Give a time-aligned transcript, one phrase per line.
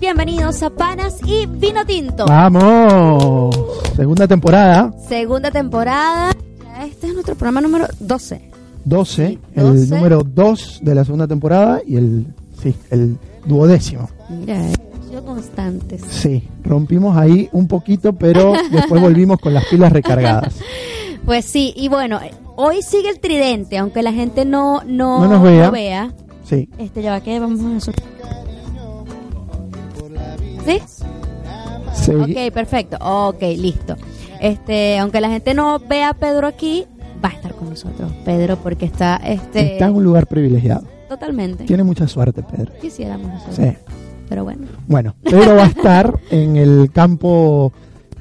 [0.00, 2.26] Bienvenidos a Panas y Vino Tinto.
[2.26, 3.54] Vamos,
[3.96, 6.32] segunda temporada, Segunda temporada.
[6.84, 8.50] Este es nuestro programa número 12.
[8.84, 9.94] 12, Sí, el 12.
[9.96, 12.26] número 2 de la segunda temporada y el,
[12.62, 13.16] sí, el
[13.46, 14.08] duodécimo.
[14.28, 14.60] Mira,
[15.08, 16.02] sido constantes.
[16.08, 20.54] Sí, rompimos ahí un poquito, pero después volvimos con las pilas recargadas.
[21.24, 22.20] Pues sí, y bueno,
[22.56, 25.66] hoy sigue el tridente, aunque la gente no, no, No nos vea.
[25.66, 26.12] no vea.
[26.44, 27.90] Sí, Este, ya va, que vamos a
[30.66, 32.12] ¿Sí?
[32.12, 32.96] Ok, perfecto.
[33.00, 33.96] Ok, listo.
[34.40, 36.84] Este, aunque la gente no vea a Pedro aquí,
[37.24, 40.86] va a estar con nosotros, Pedro, porque está, este, está en un lugar privilegiado.
[41.08, 41.64] totalmente.
[41.64, 42.72] Tiene mucha suerte, Pedro.
[42.80, 43.56] Quisiéramos nosotros.
[43.56, 43.72] Sí.
[44.28, 44.66] Pero bueno.
[44.86, 47.72] Bueno, Pedro va a estar en el campo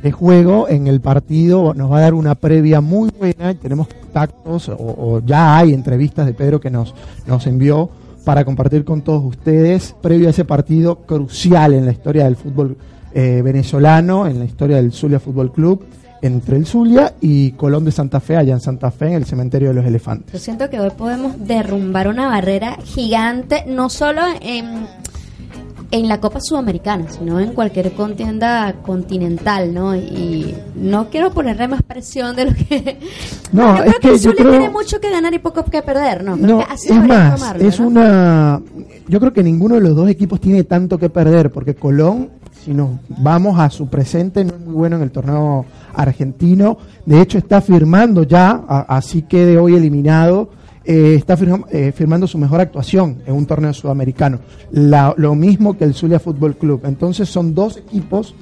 [0.02, 3.88] de juego, en el partido, nos va a dar una previa muy buena, y tenemos
[3.88, 6.94] contactos o, o ya hay entrevistas de Pedro que nos,
[7.26, 7.90] nos envió
[8.26, 12.76] para compartir con todos ustedes, previo a ese partido crucial en la historia del fútbol
[13.14, 15.86] eh, venezolano, en la historia del Zulia Fútbol Club,
[16.22, 19.70] entre el Zulia y Colón de Santa Fe, allá en Santa Fe, en el cementerio
[19.70, 20.34] de los elefantes.
[20.34, 24.88] Yo siento que hoy podemos derrumbar una barrera gigante, no solo en,
[25.92, 29.96] en la Copa Sudamericana, sino en cualquier contienda continental, ¿no?
[29.96, 32.98] Y no quiero ponerle más presión de lo que...
[33.52, 36.24] No, yo es creo que yo creo- tiene mucho que ganar y poco que perder,
[36.24, 36.36] ¿no?
[36.38, 37.88] Creo No, que así es que más, tomarlo, es ¿no?
[37.88, 38.62] una...
[39.08, 42.30] Yo creo que ninguno de los dos equipos tiene tanto que perder, porque Colón,
[42.64, 46.78] si nos vamos a su presente, no es muy bueno en el torneo argentino.
[47.06, 50.50] De hecho, está firmando ya, a- así quede hoy eliminado,
[50.86, 54.40] eh, está firma- eh, firmando su mejor actuación en un torneo sudamericano.
[54.72, 56.82] La- lo mismo que el Zulia Fútbol Club.
[56.86, 58.36] Entonces son dos equipos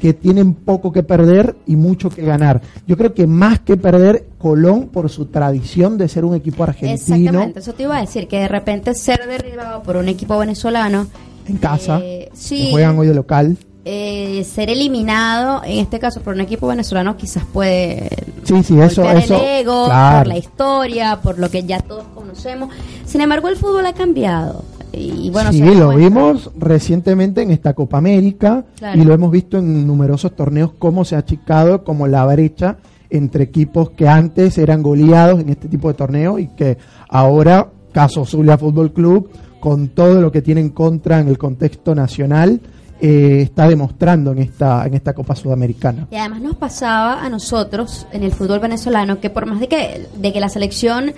[0.00, 2.62] que tienen poco que perder y mucho que ganar.
[2.86, 6.94] Yo creo que más que perder Colón por su tradición de ser un equipo argentino
[6.94, 11.08] Exactamente, eso te iba a decir, que de repente ser derribado por un equipo venezolano,
[11.48, 13.56] en casa, Eh, que juegan hoy de local.
[13.90, 18.10] Eh, ser eliminado, en este caso por un equipo venezolano, quizás puede
[18.44, 19.36] Sí, sí, eso, golpear eso.
[19.36, 20.18] el ego, claro.
[20.18, 22.68] por la historia, por lo que ya todos conocemos.
[23.06, 24.62] Sin embargo, el fútbol ha cambiado.
[24.92, 29.00] Y bueno, sí, lo vimos recientemente en esta Copa América Claro.
[29.00, 32.76] y lo hemos visto en numerosos torneos cómo se ha achicado como la brecha
[33.08, 36.76] entre equipos que antes eran goleados en este tipo de torneos y que
[37.08, 41.94] ahora, caso Zulia Fútbol Club, con todo lo que tiene en contra en el contexto
[41.94, 42.60] nacional,
[43.00, 46.06] eh, está demostrando en esta, en esta Copa Sudamericana.
[46.10, 50.06] Y además nos pasaba a nosotros en el fútbol venezolano que por más de que,
[50.16, 51.12] de que la selección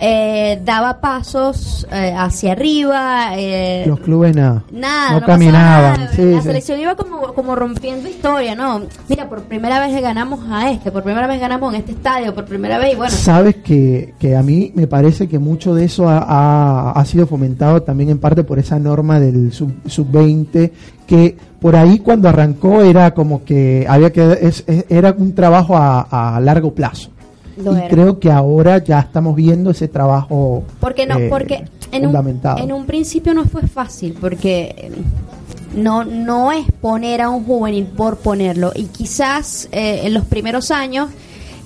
[0.00, 5.82] eh, daba pasos eh, hacia arriba, eh, Los clubes nada, Nada, no, no, caminaban.
[5.82, 6.12] pasaba nada.
[6.14, 6.46] sí, la sí.
[6.46, 8.82] selección iba como, como rompiendo historia, ¿no?
[9.08, 12.34] Mira, por primera vez le ganamos a este, por primera vez ganamos en este estadio,
[12.34, 15.84] por primera vez, y bueno, Sabes que, que a mí me parece que mucho de
[15.86, 20.70] eso ha, ha- ha sido fomentado también en parte por esa norma del sub- sub-20,
[21.06, 26.02] que por ahí cuando arrancó era como que había que es- era un trabajo a,
[26.36, 27.10] a largo plazo.
[27.62, 27.88] Lo y era.
[27.88, 32.72] creo que ahora ya estamos viendo ese trabajo porque no, eh, porque en un, en
[32.72, 34.92] un principio no fue fácil, porque eh,
[35.74, 40.70] no, no es poner a un juvenil por ponerlo, y quizás eh, en los primeros
[40.70, 41.10] años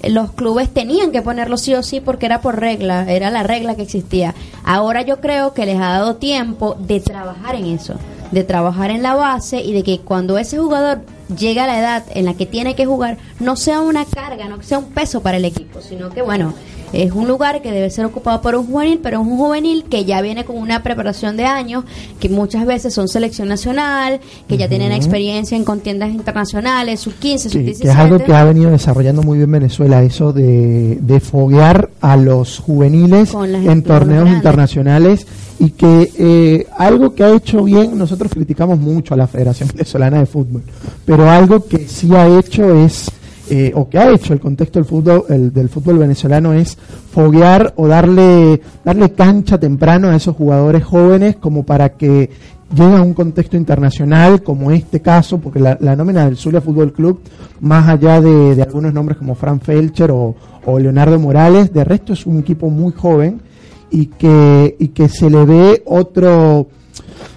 [0.02, 3.42] eh, los clubes tenían que ponerlo sí o sí porque era por regla, era la
[3.42, 4.34] regla que existía.
[4.64, 7.94] Ahora yo creo que les ha dado tiempo de trabajar en eso,
[8.32, 11.02] de trabajar en la base y de que cuando ese jugador
[11.38, 14.62] llega a la edad en la que tiene que jugar, no sea una carga, no
[14.62, 16.54] sea un peso para el equipo, sino que bueno,
[16.92, 20.04] es un lugar que debe ser ocupado por un juvenil, pero es un juvenil que
[20.04, 21.84] ya viene con una preparación de años,
[22.20, 27.48] que muchas veces son selección nacional, que ya tienen experiencia en contiendas internacionales, sub 15,
[27.48, 27.82] sub Sí, 17.
[27.82, 32.16] que es algo que ha venido desarrollando muy bien Venezuela, eso de, de foguear a
[32.16, 34.36] los juveniles en torneos grandes.
[34.36, 35.26] internacionales
[35.58, 40.18] y que eh, algo que ha hecho bien, nosotros criticamos mucho a la Federación Venezolana
[40.18, 40.62] de Fútbol,
[41.04, 43.10] pero algo que sí ha hecho es
[43.54, 46.78] eh, o que ha hecho el contexto del fútbol, el, del fútbol venezolano es
[47.10, 52.30] foguear o darle, darle cancha temprano a esos jugadores jóvenes como para que
[52.74, 57.20] lleguen a un contexto internacional como este caso, porque la, nómina del Zulia Fútbol Club,
[57.60, 60.34] más allá de, de algunos nombres como Fran Felcher o,
[60.64, 63.42] o Leonardo Morales, de resto es un equipo muy joven
[63.90, 66.68] y que, y que se le ve otro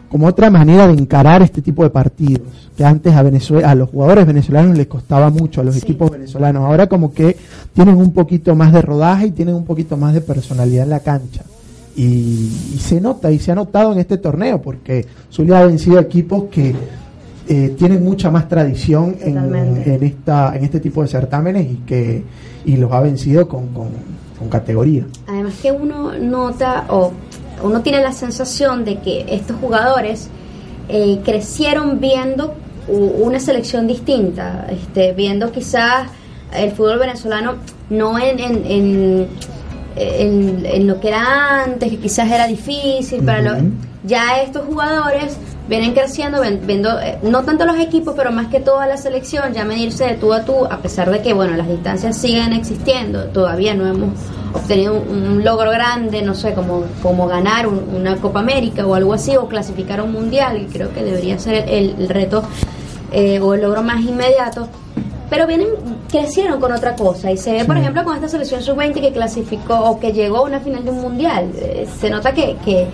[0.08, 3.90] como otra manera de encarar este tipo de partidos que antes a Venezuela a los
[3.90, 6.64] jugadores venezolanos les costaba mucho a los equipos venezolanos.
[6.66, 7.38] Ahora como que
[7.74, 11.00] tienen un poquito más de rodaje y tienen un poquito más de personalidad en la
[11.00, 11.44] cancha.
[11.96, 16.46] Y, se nota y se ha notado en este torneo porque Zulia ha vencido equipos
[16.52, 16.76] que
[17.48, 22.24] eh, tienen mucha más tradición en, en, esta en este tipo de certámenes y que
[22.66, 23.90] y los ha vencido con, con,
[24.50, 25.06] categoría.
[25.26, 27.12] Además que uno nota o
[27.64, 30.30] uno tiene la sensación de que estos jugadores
[30.88, 32.54] eh, crecieron viendo
[32.88, 36.08] una selección distinta, este, viendo quizás
[36.54, 37.56] el fútbol venezolano
[37.90, 39.28] no en, en,
[39.96, 43.60] en, lo que era antes, que quizás era difícil, para
[44.04, 45.38] ya estos jugadores
[45.68, 49.66] vienen creciendo, viendo, eh, no tanto los equipos, pero más que toda la selección, ya
[49.66, 53.74] medirse de tú a tú, a pesar de que, bueno, las distancias siguen existiendo, todavía
[53.74, 54.12] no hemos
[54.54, 59.36] obtenido un, logro grande, no sé, como, como ganar una Copa América o algo así,
[59.36, 62.44] o clasificar a un mundial, y creo que debería ser el, reto
[63.12, 64.68] eh, o el logro más inmediato.
[65.30, 65.68] Pero vienen,
[66.10, 67.32] crecieron con otra cosa.
[67.32, 70.42] Y se ve, por ejemplo, con esta selección sub-20 que clasificó o que llegó a
[70.44, 71.50] una final de un mundial.
[71.56, 72.88] Eh, se nota que, que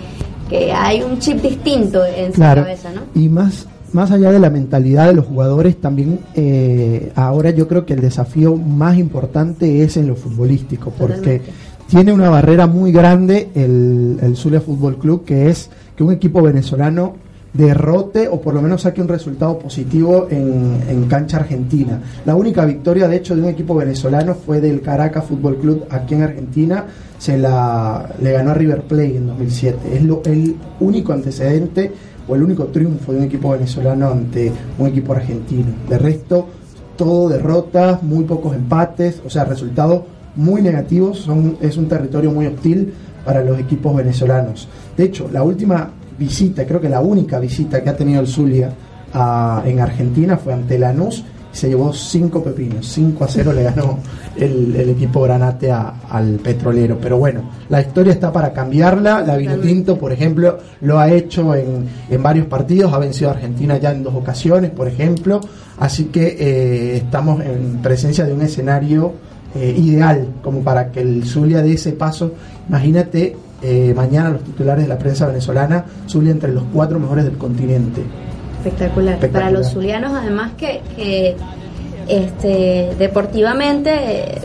[0.72, 3.02] hay un chip distinto en su cabeza, ¿no?
[3.14, 7.86] Y más, más allá de la mentalidad de los jugadores, también eh, ahora yo creo
[7.86, 11.40] que el desafío más importante es en lo futbolístico, porque
[11.88, 16.42] tiene una barrera muy grande el, el Zulia Fútbol Club, que es que un equipo
[16.42, 17.14] venezolano
[17.52, 22.00] derrote o por lo menos saque un resultado positivo en, en, cancha argentina.
[22.24, 26.14] La única victoria, de hecho, de un equipo venezolano fue del Caracas Fútbol Club aquí
[26.14, 26.86] en Argentina.
[27.18, 29.96] Se la le ganó a River Plate en 2007.
[29.96, 31.92] Es lo, el único antecedente
[32.26, 35.72] o el único triunfo de un equipo venezolano ante un equipo argentino.
[35.88, 36.48] De resto,
[36.96, 40.02] todo derrotas, muy pocos empates, o sea, resultados
[40.36, 41.18] muy negativos.
[41.18, 42.94] Son, es un territorio muy hostil
[43.24, 44.68] para los equipos venezolanos.
[44.96, 48.72] De hecho, la última visita, creo que la única visita que ha tenido el Zulia
[49.64, 53.98] en Argentina fue ante Lanús y se llevó cinco pepinos, 5 a 0 le ganó
[54.36, 56.98] el, equipo Granate al petrolero.
[56.98, 59.20] Pero bueno, la historia está para cambiarla.
[59.20, 63.76] La Vinotinto, por ejemplo, lo ha hecho en, en, varios partidos, ha vencido a Argentina
[63.76, 65.40] ya en dos ocasiones, por ejemplo.
[65.78, 69.12] Así que eh, estamos en presencia de un escenario
[69.54, 72.32] eh, ideal como para que el Zulia dé ese paso.
[72.68, 77.38] Imagínate eh, mañana los titulares de la prensa venezolana, Zulia entre los cuatro mejores del
[77.38, 78.02] continente.
[78.58, 79.18] Espectacular.
[79.30, 81.36] Para los zulianos, además que,
[82.08, 84.38] este, deportivamente eh,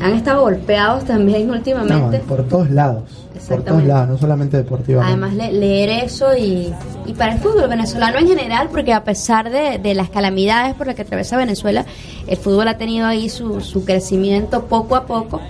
[0.00, 2.18] han estado golpeados también últimamente.
[2.20, 3.04] por todos lados.
[3.48, 5.24] Por todos lados, no solamente deportivamente.
[5.24, 6.72] Además, leer eso y,
[7.06, 10.88] y para el fútbol venezolano en general, porque a pesar de, de las calamidades por
[10.88, 11.84] las que atraviesa Venezuela,
[12.26, 15.40] el fútbol ha tenido ahí su, su crecimiento poco a poco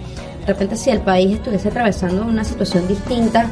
[0.47, 3.51] de repente si el país estuviese atravesando una situación distinta,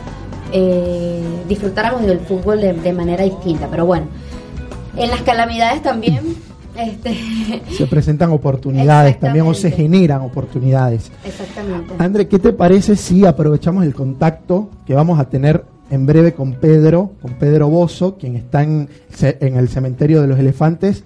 [0.52, 3.66] eh, disfrutáramos del fútbol de, manera distinta.
[3.68, 4.06] Pero bueno,
[4.96, 6.36] en las calamidades también...
[6.76, 7.16] Este...
[7.76, 11.10] Se presentan oportunidades también o se generan oportunidades.
[11.24, 11.94] Exactamente.
[11.98, 16.54] André, ¿qué te parece si aprovechamos el contacto que vamos a tener en breve con
[16.54, 18.88] Pedro, con Pedro Bozo, quien está en,
[19.20, 21.04] en el cementerio de los elefantes,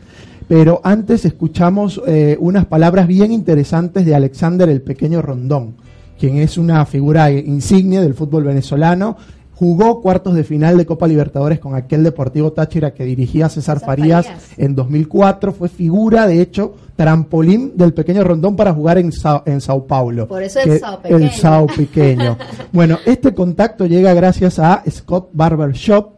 [0.49, 5.75] pero antes escuchamos eh, unas palabras bien interesantes de Alexander el Pequeño Rondón,
[6.19, 9.17] quien es una figura insignia del fútbol venezolano.
[9.55, 14.27] Jugó cuartos de final de Copa Libertadores con aquel Deportivo Táchira que dirigía César, Farías,
[14.57, 15.53] en 2004.
[15.53, 19.11] Fue figura, de hecho, trampolín del Pequeño Rondón para jugar en,
[19.47, 20.29] en Sao Paulo.
[20.29, 21.25] Por eso el Sao Pequeño.
[21.25, 22.39] El Sao Pequeño.
[22.73, 26.13] bueno, este contacto llega gracias a Scott Barber Shop,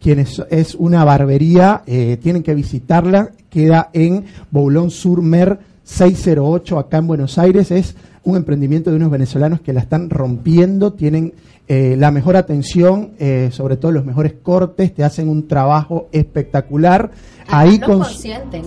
[0.00, 6.98] quien es, una barbería, eh, tienen que visitarla, queda en Boulon Sur Mer 608 acá
[6.98, 11.32] en Buenos Aires, es un emprendimiento de unos venezolanos que la están rompiendo, tienen
[11.68, 17.12] eh, la mejor atención, eh, sobre todo los mejores cortes, te hacen un trabajo espectacular.
[17.48, 17.80] Ahí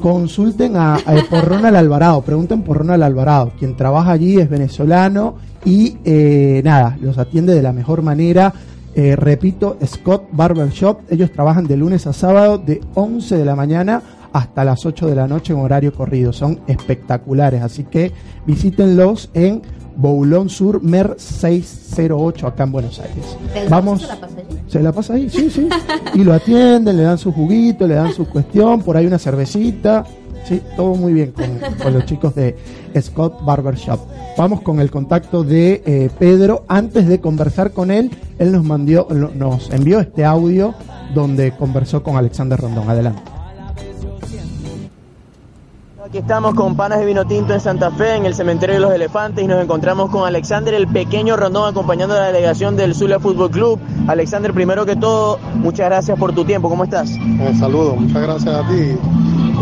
[0.01, 0.97] consulten a,
[1.29, 5.97] por Ronald Alvarado, pregunten por Ronald Alvarado, quien trabaja allí es venezolano y
[6.63, 8.55] nada, los atiende de la mejor manera
[8.95, 11.01] eh, repito, Scott Barber Shop.
[11.09, 14.01] Ellos trabajan de lunes a sábado de 11 de la mañana
[14.33, 16.33] hasta las 8 de la noche en horario corrido.
[16.33, 18.11] Son espectaculares, así que
[18.45, 19.61] visítenlos en
[19.99, 23.37] Boulón Sur Mer 608 acá en Buenos Aires.
[23.69, 24.07] Vamos.
[24.67, 25.29] Se la pasa ahí?
[25.29, 25.67] Sí, sí.
[26.13, 30.05] y lo atienden, le dan su juguito, le dan su cuestión, por ahí una cervecita.
[30.47, 31.33] sí, todo muy bien
[31.81, 32.55] con, los chicos de
[33.01, 33.99] Scott Barbershop.
[34.37, 36.63] Vamos con el contacto de eh, Pedro.
[36.69, 40.73] Antes de conversar con él, él nos, mandó, nos envió este audio
[41.13, 42.89] donde conversó con Alexander Rondón.
[42.89, 43.38] Adelante.
[46.09, 48.91] Aquí estamos con Panas de Vino Tinto en Santa Fe, en el Cementerio de los
[48.91, 53.19] Elefantes, y nos encontramos con Alexander, el pequeño Rondón, acompañando a la delegación del Zulia
[53.19, 53.79] Fútbol Club.
[54.07, 56.67] Alexander, primero que todo, muchas gracias por tu tiempo.
[56.67, 57.11] ¿Cómo estás?
[57.11, 58.97] Un saludo, muchas gracias a ti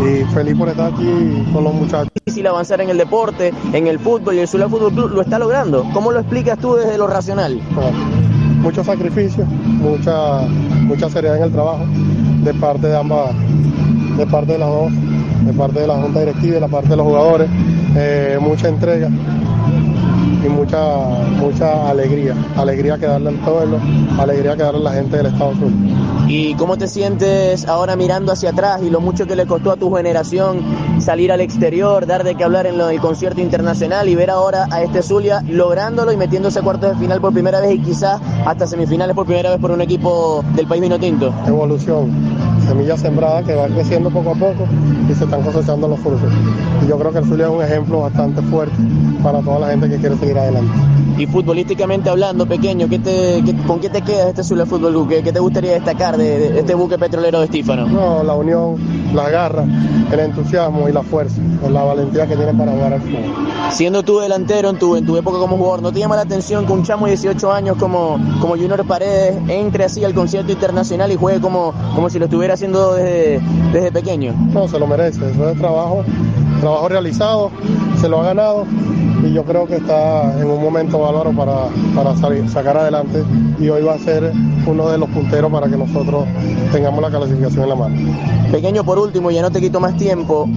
[0.02, 2.08] y feliz por estar aquí con los muchachos.
[2.24, 5.38] Difícil avanzar en el deporte, en el fútbol, y el Zulia Fútbol Club lo está
[5.38, 5.84] logrando.
[5.92, 7.60] ¿Cómo lo explicas tú desde lo racional?
[8.62, 10.40] mucho sacrificio, mucha,
[10.86, 11.84] mucha seriedad en el trabajo
[12.42, 13.34] de parte de ambas,
[14.16, 14.92] de parte de las dos
[15.44, 17.48] de parte de la Junta Directiva y de la parte de los jugadores,
[17.96, 19.08] eh, mucha entrega
[20.44, 20.78] y mucha,
[21.40, 22.34] mucha alegría.
[22.56, 23.78] Alegría que darle al pueblo,
[24.18, 25.70] alegría que darle a la gente del Estado Sur.
[26.28, 29.76] ¿Y cómo te sientes ahora mirando hacia atrás y lo mucho que le costó a
[29.76, 30.60] tu generación
[31.00, 34.82] salir al exterior, dar de qué hablar en el concierto internacional y ver ahora a
[34.82, 38.66] este Zulia lográndolo y metiéndose a cuartos de final por primera vez y quizás hasta
[38.66, 41.32] semifinales por primera vez por un equipo del país vino tinto?
[41.46, 42.10] Evolución,
[42.68, 44.68] semilla sembrada que va creciendo poco a poco
[45.10, 46.30] y se están cosechando los frutos.
[46.84, 48.76] Y yo creo que el Zulia es un ejemplo bastante fuerte
[49.22, 50.70] para toda la gente que quiere seguir adelante.
[51.18, 55.08] Y futbolísticamente hablando, pequeño, ¿qué te, ¿con qué te queda este Zulia Fútbol Club?
[55.08, 57.88] ¿Qué, te gustaría destacar de, este buque petrolero de Estífano?
[57.88, 58.76] No, la unión,
[59.12, 59.64] la garra,
[60.12, 63.34] el entusiasmo y la fuerza, la valentía que tienen para jugar al fútbol.
[63.72, 66.64] Siendo tú delantero en tu, en tu época como jugador, ¿no te llama la atención
[66.66, 71.10] que un chamo de 18 años como, como Junior Paredes entre así al concierto internacional
[71.10, 73.40] y juegue como, como si lo estuviera haciendo desde,
[73.72, 74.34] desde pequeño?
[74.52, 76.04] No, se lo merece, eso es trabajo,
[76.60, 77.50] trabajo realizado,
[78.00, 78.66] se lo ha ganado
[79.24, 82.16] y yo creo que está en un momento bárbaro para, para
[82.48, 83.24] sacar adelante
[83.58, 84.32] y hoy va a ser
[84.66, 86.24] uno de los punteros para que nosotros
[86.72, 87.96] tengamos la clasificación en la mano.
[88.52, 90.48] Pequeño, por último, ya no te quito más tiempo.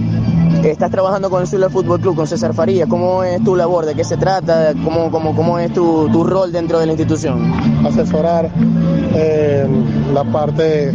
[0.62, 2.88] Estás trabajando con el Zulia Fútbol Club, con César Farías.
[2.88, 3.84] ¿Cómo es tu labor?
[3.84, 4.74] ¿De qué se trata?
[4.84, 7.52] ¿Cómo, cómo, cómo es tu, tu rol dentro de la institución?
[7.84, 8.48] Asesorar
[9.14, 9.66] eh,
[10.14, 10.92] la parte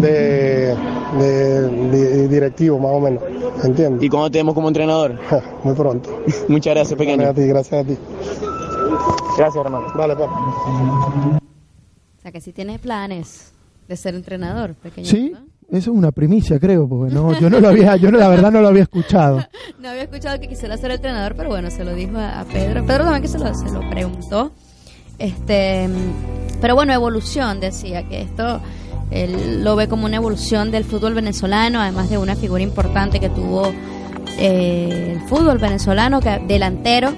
[0.00, 0.74] de,
[1.16, 3.22] de, directivo, más o menos.
[3.64, 4.02] ¿Entiendes?
[4.02, 5.18] ¿Y cómo te vemos como entrenador?
[5.64, 6.22] Muy pronto.
[6.48, 7.22] Muchas gracias, pequeño.
[7.22, 7.98] Gracias a ti, gracias a ti.
[9.36, 9.86] Gracias, hermano.
[9.94, 11.38] Vale, papá.
[12.18, 13.52] O sea, que si tienes planes
[13.88, 15.06] de ser entrenador, pequeño.
[15.06, 15.32] Sí.
[15.70, 18.50] Eso es una primicia, creo, porque no, yo no lo había, yo no, la verdad
[18.50, 19.44] no lo había escuchado.
[19.78, 22.86] no había escuchado que quisiera ser entrenador, pero bueno, se lo dijo a, Pedro.
[22.86, 24.52] Pedro también que se lo, se lo preguntó.
[25.18, 25.88] Este,
[26.60, 28.60] pero bueno, evolución, decía que esto
[29.10, 33.28] él lo ve como una evolución del fútbol venezolano, además de una figura importante que
[33.28, 33.72] tuvo
[34.38, 37.12] eh, el fútbol venezolano, que, delantero,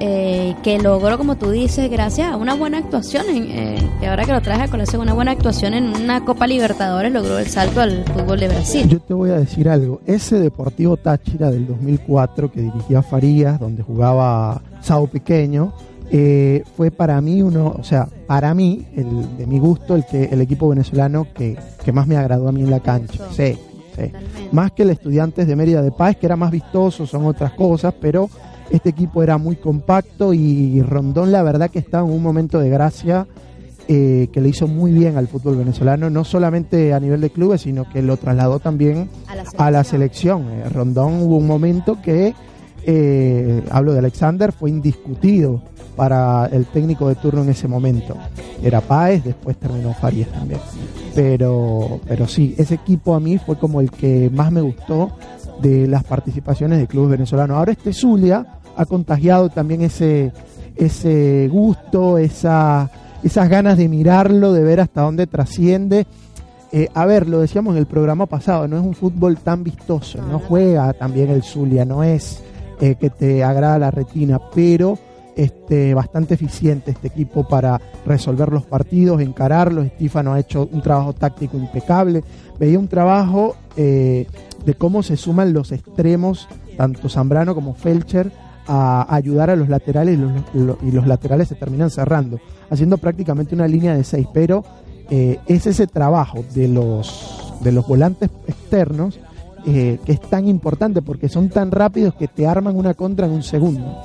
[0.00, 4.24] eh, que logró, como tú dices, gracias a una buena actuación, en, eh, que ahora
[4.24, 7.80] que lo traje a colación, una buena actuación en una Copa Libertadores, logró el salto
[7.80, 8.88] al fútbol de Brasil.
[8.88, 13.82] Yo te voy a decir algo, ese Deportivo Táchira del 2004 que dirigía Farías, donde
[13.82, 15.72] jugaba Sao Pequeño,
[16.10, 20.24] eh, fue para mí uno, o sea, para mí, el, de mi gusto, el que
[20.24, 21.56] el equipo venezolano que,
[21.92, 23.24] más me agradó a mí en la cancha.
[23.30, 23.58] Sí,
[23.96, 24.12] sí.
[24.52, 27.94] Más que el Estudiantes de Mérida de Paz, que era más vistoso, son otras cosas,
[28.00, 28.28] pero
[28.70, 32.68] este equipo era muy compacto y Rondón la verdad que estaba en un momento de
[32.68, 33.26] gracia
[33.90, 37.62] eh, que le hizo muy bien al fútbol venezolano, no solamente a nivel de clubes,
[37.62, 39.08] sino que lo trasladó también
[39.56, 40.46] a la selección.
[40.50, 42.34] Eh, Rondón hubo un momento que,
[43.70, 45.62] hablo de Alexander, fue indiscutido
[45.98, 48.16] para el técnico de turno en ese momento.
[48.62, 50.60] Era Páez, después terminó Farías también.
[51.12, 55.10] Pero, pero sí, ese equipo a mí fue como el que más me gustó
[55.60, 57.56] de las participaciones de clubes venezolanos.
[57.56, 60.30] Ahora este Zulia ha contagiado también ese,
[60.76, 62.88] ese gusto, esa,
[63.24, 66.06] esas ganas de mirarlo, de ver hasta dónde trasciende.
[66.70, 70.22] Eh, a ver, lo decíamos en el programa pasado, no es un fútbol tan vistoso,
[70.22, 72.40] no juega también el Zulia, no es
[72.80, 74.96] eh, que te agrada la retina, pero
[75.38, 79.86] este, bastante eficiente este equipo para resolver los partidos, encararlos.
[79.86, 82.24] Estífano ha hecho un trabajo táctico impecable.
[82.58, 84.26] Veía un trabajo eh,
[84.66, 88.32] de cómo se suman los extremos, tanto Zambrano como Felcher,
[88.66, 90.18] a ayudar a los laterales
[90.82, 94.26] y los, laterales se terminan cerrando, haciendo prácticamente una línea de seis.
[94.34, 94.64] Pero
[95.08, 99.20] eh, es ese trabajo de los, de los volantes externos
[99.66, 103.32] eh, que es tan importante porque son tan rápidos que te arman una contra en
[103.32, 104.02] un segundo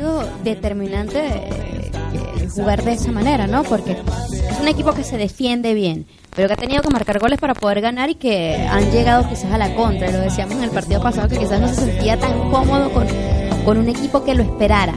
[0.00, 3.62] sido determinante eh, jugar de esa manera, ¿no?
[3.64, 7.38] Porque es un equipo que se defiende bien, pero que ha tenido que marcar goles
[7.38, 10.10] para poder ganar y que han llegado quizás a la contra.
[10.10, 13.06] Lo decíamos en el partido pasado que quizás no se sentía tan cómodo con,
[13.64, 14.94] con un equipo que lo esperara.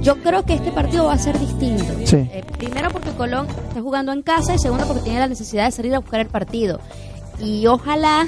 [0.00, 1.84] Yo creo que este partido va a ser distinto.
[2.16, 5.70] Eh, primero porque Colón está jugando en casa y segundo porque tiene la necesidad de
[5.70, 6.80] salir a buscar el partido.
[7.38, 8.26] Y ojalá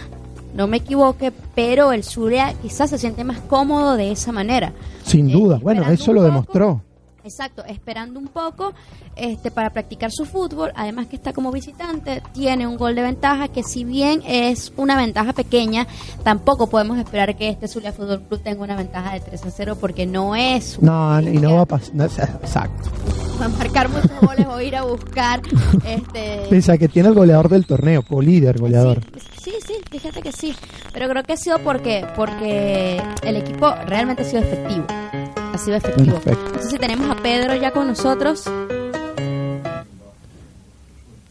[0.54, 4.72] no me equivoque, pero el Zulia quizás se siente más cómodo de esa manera.
[5.04, 6.26] Sin Eh, duda, bueno, eso lo poco.
[6.32, 6.80] demostró.
[7.24, 8.74] Exacto, esperando un poco
[9.16, 13.48] este, para practicar su fútbol, además que está como visitante, tiene un gol de ventaja
[13.48, 15.86] que si bien es una ventaja pequeña,
[16.22, 19.78] tampoco podemos esperar que este Zulia Fútbol Club tenga una ventaja de 3 a 0
[19.80, 21.94] porque no es No, y no va a pasar.
[21.94, 22.90] no, exacto.
[23.40, 25.40] va a marcar muchos goles o ir a buscar
[25.86, 29.00] este Pese a que tiene el goleador del torneo, co-líder goleador.
[29.42, 29.63] Sí, sí,
[29.94, 30.54] sí, fíjate que sí.
[30.92, 34.86] Pero creo que ha sido porque, porque el equipo realmente ha sido efectivo.
[34.88, 36.14] Ha sido efectivo.
[36.16, 36.46] Perfecto.
[36.46, 38.44] Entonces, si tenemos a Pedro ya con nosotros,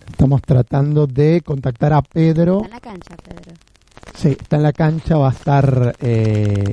[0.10, 2.62] Estamos tratando de contactar a Pedro.
[2.62, 3.52] está en la cancha, Pedro.
[4.16, 5.96] Sí, está en la cancha, va a estar...
[6.00, 6.64] eh,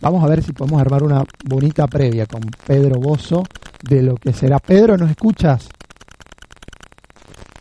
[0.00, 3.42] vamos a ver si podemos armar una bonita previa con Pedro Bozo
[3.82, 4.60] de lo que será.
[4.60, 5.68] Pedro, ¿nos escuchas?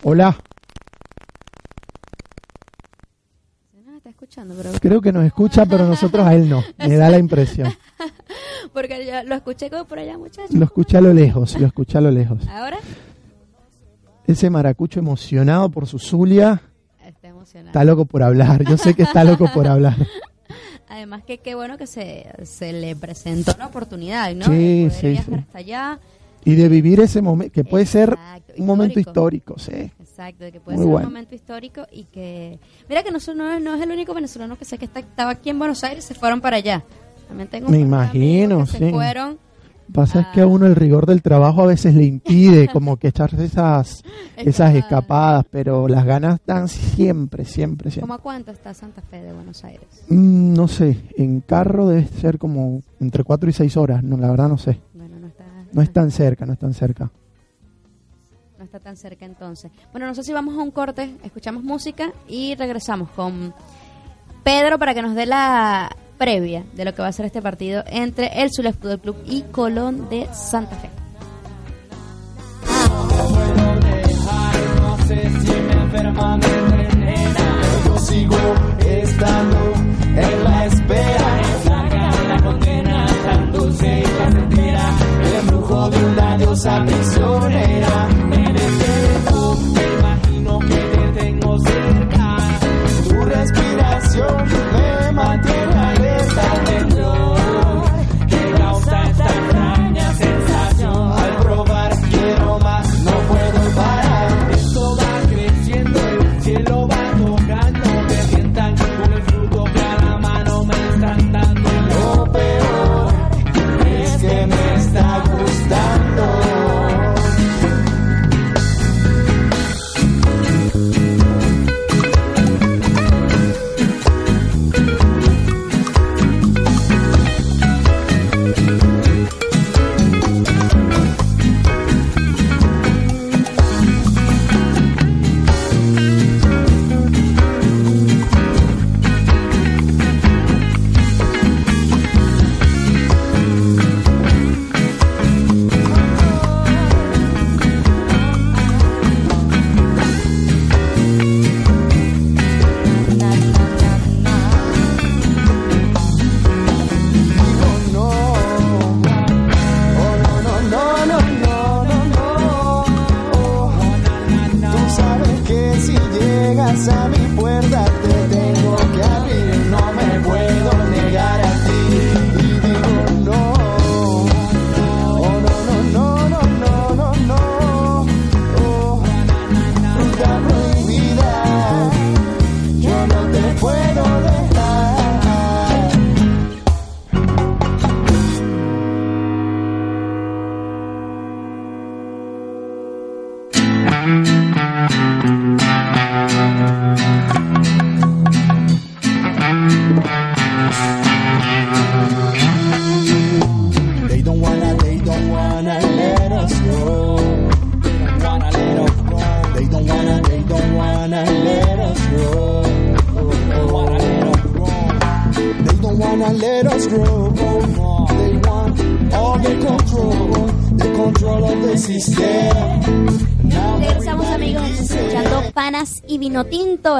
[0.03, 0.38] Hola,
[3.86, 4.10] No, está
[4.41, 6.63] escuchando, pero creo que nos escucha, pero nosotros a él no.
[6.77, 7.71] Me da la impresión.
[8.74, 10.53] porque yo lo escuché como por allá, muchachos.
[10.53, 12.48] Lo escuché a lo lejos, lo escuché a lo lejos.
[12.48, 12.77] Ahora
[14.27, 16.62] Ese maracucho emocionado por su Zulia,
[17.05, 17.69] está emocionado.
[17.69, 18.63] está loco por hablar.
[18.65, 19.95] Yo sé que está loco por hablar.
[20.89, 24.45] Además que qué bueno que se, se le presentó una oportunidad, ¿no?
[24.45, 25.39] Sí, de poder sí, viajar sí.
[25.39, 26.00] hasta allá.
[26.43, 28.17] Y de vivir ese momento, que puede ser
[28.57, 29.91] un momento histórico, sí.
[30.21, 31.07] Exacto, de que puede Muy ser bueno.
[31.07, 32.59] un momento histórico y que...
[32.87, 35.49] Mira que no, es- no es el único venezolano que sé que está, estaba aquí
[35.49, 36.83] en Buenos Aires y se fueron para allá.
[37.27, 38.77] También tengo Me imagino, sí.
[38.77, 39.37] Se fueron.
[39.93, 43.09] Pasa es que a uno el rigor del trabajo a veces le impide como que
[43.09, 44.03] echarse esas,
[44.37, 48.13] esas escapadas, pero las ganas están siempre, siempre, ¿Cómo siempre.
[48.15, 49.87] a cuánto está Santa Fe de Buenos Aires?
[50.07, 54.29] Mm, no sé, en carro debe ser como entre 4 y 6 horas, no, la
[54.29, 54.79] verdad no sé.
[54.93, 57.11] Bueno, no está, No es tan cerca, no es tan cerca.
[58.71, 59.69] Está tan cerca entonces.
[59.91, 63.53] Bueno, no sé si vamos a un corte, escuchamos música y regresamos con
[64.45, 67.83] Pedro para que nos dé la previa de lo que va a ser este partido
[67.87, 70.89] entre el Zulia Fútbol Club y Colón de Santa Fe.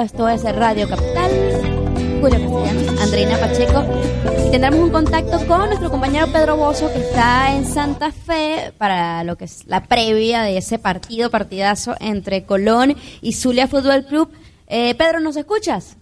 [0.01, 1.29] Esto es Radio Capital,
[2.21, 3.83] Julio Castellanos, Andreina Pacheco.
[4.47, 9.23] Y tendremos un contacto con nuestro compañero Pedro Bozo que está en Santa Fe para
[9.23, 14.31] lo que es la previa de ese partido, partidazo entre Colón y Zulia Fútbol Club.
[14.67, 15.97] Eh, Pedro, ¿nos escuchas?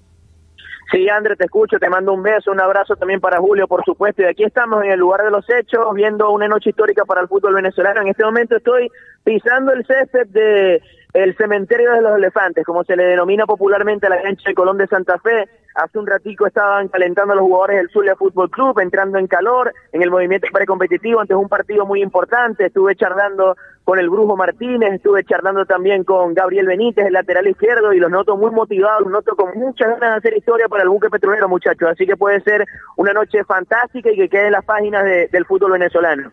[0.91, 4.21] Sí, André, te escucho, te mando un beso, un abrazo también para Julio, por supuesto.
[4.21, 7.27] Y aquí estamos en el lugar de los hechos, viendo una noche histórica para el
[7.27, 8.01] fútbol venezolano.
[8.01, 8.89] En este momento estoy
[9.23, 10.81] pisando el césped de
[11.13, 14.77] el cementerio de los elefantes, como se le denomina popularmente a la cancha de Colón
[14.77, 15.49] de Santa Fe.
[15.73, 20.03] Hace un ratico estaban calentando los jugadores del Zulia Fútbol Club, entrando en calor en
[20.03, 22.67] el movimiento precompetitivo antes de un partido muy importante.
[22.67, 27.91] Estuve charlando con el Brujo Martínez, estuve charlando también con Gabriel Benítez, el lateral izquierdo,
[27.91, 30.89] y los noto muy motivados, los noto con muchas ganas de hacer historia para el
[30.89, 31.89] buque petrolero, muchachos.
[31.91, 32.65] Así que puede ser
[32.97, 36.31] una noche fantástica y que quede en las páginas del fútbol venezolano.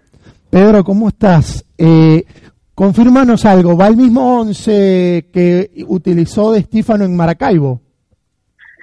[0.51, 1.65] Pedro, ¿cómo estás?
[1.79, 2.25] Eh,
[2.77, 7.81] confírmanos algo, ¿va el mismo once que utilizó de Estífano en Maracaibo?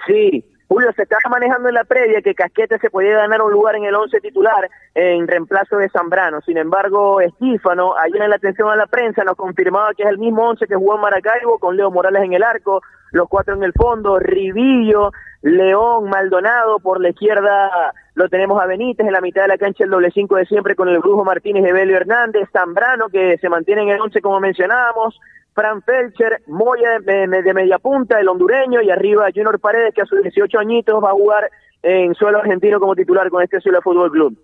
[0.04, 3.76] Sí, Julio, se estaba manejando en la previa que Casquete se podía ganar un lugar
[3.76, 6.40] en el once titular en reemplazo de Zambrano.
[6.40, 10.18] Sin embargo, Estífano, ayer en la atención a la prensa, nos confirmaba que es el
[10.18, 12.82] mismo once que jugó en Maracaibo, con Leo Morales en el arco,
[13.14, 19.06] los cuatro en el fondo, Rivillo, León, Maldonado, por la izquierda lo tenemos a Benítez,
[19.06, 21.64] en la mitad de la cancha el doble cinco de siempre con el Brujo Martínez
[21.64, 25.18] Evelio Hernández, Zambrano, que se mantiene en el once como mencionábamos,
[25.54, 30.20] Fran Felcher, Moya de, media punta, el hondureño, y arriba Junior Paredes, que a sus
[30.20, 31.50] 18 añitos va a jugar
[31.82, 34.36] en suelo argentino como titular con este suelo Fútbol Club.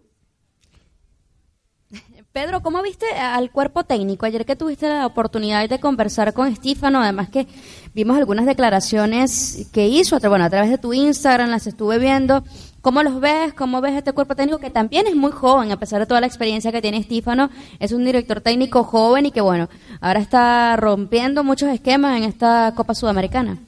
[2.33, 4.25] Pedro, ¿cómo viste al cuerpo técnico?
[4.25, 7.49] Ayer que tuviste la oportunidad de conversar con Estífano, además que
[7.93, 12.45] vimos algunas declaraciones que hizo, bueno, a través de tu Instagram, las estuve viendo.
[12.83, 13.53] ¿Cómo los ves?
[13.55, 16.29] ¿Cómo ves este cuerpo técnico que también es muy joven, a pesar de toda la
[16.29, 17.51] experiencia que tiene Estífano?
[17.81, 19.69] Es un director técnico joven y que, bueno,
[20.01, 23.59] ahora está rompiendo muchos esquemas en esta Copa Sudamericana.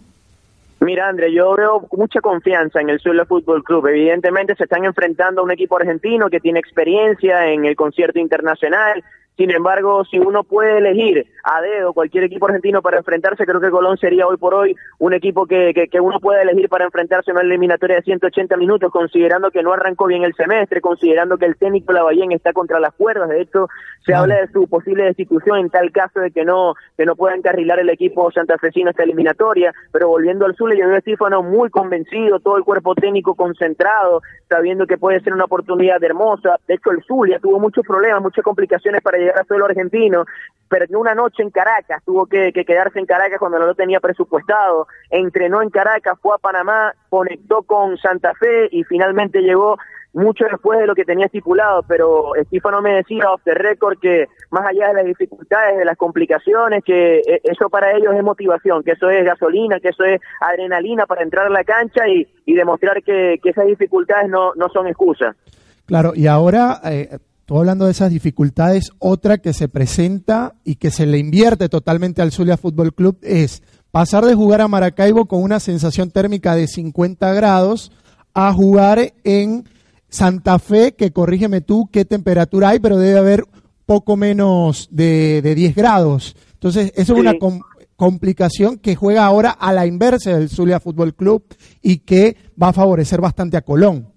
[0.83, 3.87] Mira, André, yo veo mucha confianza en el Zulia Fútbol Club.
[3.87, 9.05] Evidentemente se están enfrentando a un equipo argentino que tiene experiencia en el concierto internacional,
[9.37, 13.71] sin embargo, si uno puede elegir a dedo cualquier equipo argentino para enfrentarse, creo que
[13.71, 17.39] Colón sería hoy por hoy un equipo que, que, uno puede elegir para enfrentarse en
[17.39, 21.57] una eliminatoria de 180 minutos, considerando que no arrancó bien el semestre, considerando que el
[21.57, 23.31] técnico Lavallén está contra las cuerdas.
[23.31, 23.69] De hecho,
[24.05, 27.35] se habla de su posible destitución en tal caso de que no que no pueda
[27.35, 29.73] encarrilar el equipo santafesino esta eliminatoria.
[29.93, 34.21] Pero volviendo al Zulia, yo veo a Estífano muy convencido, todo el cuerpo técnico concentrado,
[34.49, 36.59] sabiendo que puede ser una oportunidad hermosa.
[36.69, 40.25] De hecho, el Zulia tuvo muchos problemas, muchas complicaciones para llegar suelo argentino,
[40.73, 44.87] perdió una noche en Caracas, tuvo que, quedarse en Caracas cuando no lo tenía presupuestado,
[45.11, 49.77] entrenó en Caracas, fue a Panamá, conectó con Santa Fe y finalmente llegó
[50.15, 54.29] mucho después de lo que tenía estipulado, pero Estífano me decía off the record que
[54.51, 58.83] más allá de las dificultades, de las complicaciones, que eh, eso para ellos es motivación,
[58.83, 63.03] que eso es gasolina, que eso es adrenalina para entrar a la cancha y, demostrar
[63.03, 65.37] que, esas dificultades no, no son excusas.
[65.85, 67.19] Claro, y ahora eh,
[67.59, 72.33] hablando de esas dificultades, otra que se presenta y que se le invierte totalmente al
[72.33, 77.33] Zulia Fútbol Club es pasar de jugar a Maracaibo con una sensación térmica de 50
[77.35, 77.93] grados
[78.35, 79.69] a jugar en
[80.09, 83.45] Santa Fe, que corrígeme tú qué temperatura hay, pero debe haber
[83.87, 86.37] poco menos de, 10 grados.
[86.55, 87.35] Entonces, eso es una
[87.97, 91.45] complicación que juega ahora a la inversa del Zulia Fútbol Club
[91.83, 94.12] y que va a favorecer bastante a Colón.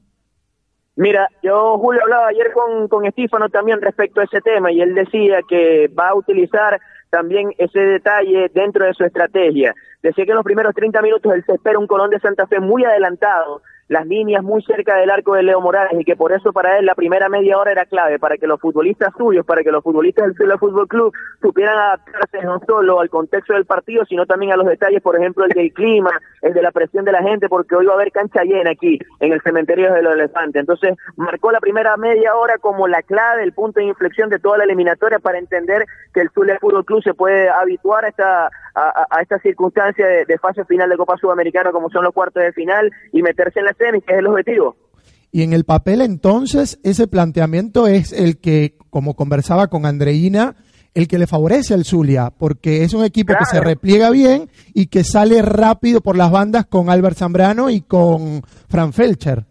[0.98, 4.96] Mira, yo, Julio, hablaba ayer con, con Estífano también respecto a ese tema y él
[4.96, 6.80] decía que va a utilizar
[7.10, 9.74] también ese detalle dentro de su estrategia.
[10.02, 12.60] Decía que en los primeros 30 minutos él se espera un Colón de Santa Fe
[12.60, 16.52] muy adelantado, las líneas muy cerca del arco de Leo Morales y que por eso
[16.52, 19.72] para él la primera media hora era clave, para que los futbolistas suyos, para que
[19.72, 24.26] los futbolistas del Ciudad Fútbol Club supieran adaptarse no solo al contexto del partido, sino
[24.26, 27.22] también a los detalles, por ejemplo, el del clima, el de la presión de la
[27.22, 30.60] gente, porque hoy va a haber cancha llena aquí en el cementerio de los elefantes.
[30.60, 34.58] Entonces, marcó la primera media hora como la clave, el punto de inflexión de toda
[34.58, 39.22] la eliminatoria para entender que el Zulia Fútbol Club se puede habituar a esta, a,
[39.22, 42.92] esta circunstancia de, de fase final de Copa Sudamericana como son los cuartos de final
[43.12, 44.76] y meterse en la que es el objetivo.
[45.32, 50.56] Y en el papel entonces ese planteamiento es el que, como conversaba con Andreina,
[50.94, 54.88] el que le favorece al Zulia, porque es un equipo que se repliega bien y
[54.88, 59.46] que sale rápido por las bandas con Albert Zambrano y con Fran Felcher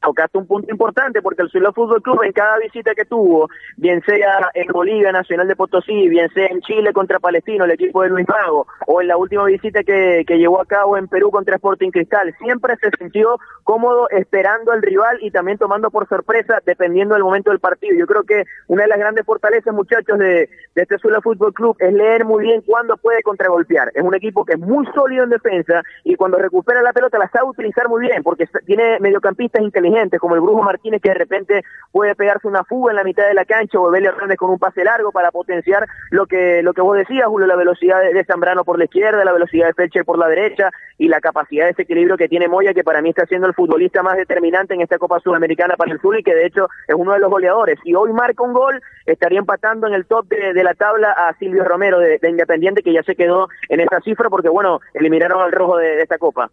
[0.00, 4.02] tocaste un punto importante porque el Zulia Fútbol Club en cada visita que tuvo, bien
[4.02, 8.08] sea en Bolivia Nacional de Potosí, bien sea en Chile contra Palestino, el equipo de
[8.08, 11.56] Luis Mago, o en la última visita que, que llevó a cabo en Perú contra
[11.56, 17.14] Sporting Cristal, siempre se sintió cómodo esperando al rival y también tomando por sorpresa dependiendo
[17.14, 17.96] del momento del partido.
[17.96, 21.76] Yo creo que una de las grandes fortalezas, muchachos, de, de este Zulia Fútbol Club
[21.78, 23.90] es leer muy bien cuándo puede contragolpear.
[23.94, 27.28] Es un equipo que es muy sólido en defensa y cuando recupera la pelota la
[27.28, 31.14] sabe utilizar muy bien porque tiene mediocampistas inteligentes inteligentes, como el Brujo Martínez que de
[31.14, 34.50] repente puede pegarse una fuga en la mitad de la cancha o Evelio Hernández con
[34.50, 38.24] un pase largo para potenciar lo que, lo que vos decías, Julio, la velocidad de,
[38.24, 41.72] Zambrano por la izquierda, la velocidad de Felcher por la derecha y la capacidad de
[41.72, 44.82] ese equilibrio que tiene Moya, que para mí está siendo el futbolista más determinante en
[44.82, 47.78] esta Copa Sudamericana para el Sur y que de hecho es uno de los goleadores.
[47.82, 51.64] Si hoy marca un gol, estaría empatando en el top de, la tabla a Silvio
[51.64, 55.78] Romero de, Independiente, que ya se quedó en esa cifra porque, bueno, eliminaron al rojo
[55.78, 56.50] de, esta Copa.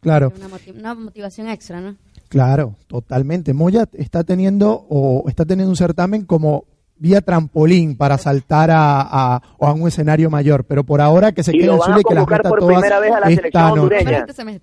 [0.00, 0.32] Claro.
[0.74, 1.96] Una, motivación extra, ¿no?
[2.34, 3.54] Claro, totalmente.
[3.54, 6.64] Moya está teniendo o está teniendo un certamen como
[6.96, 11.52] vía trampolín para saltar a, a, a un escenario mayor, pero por ahora que se
[11.52, 12.84] quede en Zulia y que las meta todas
[13.28, 14.60] esta noche.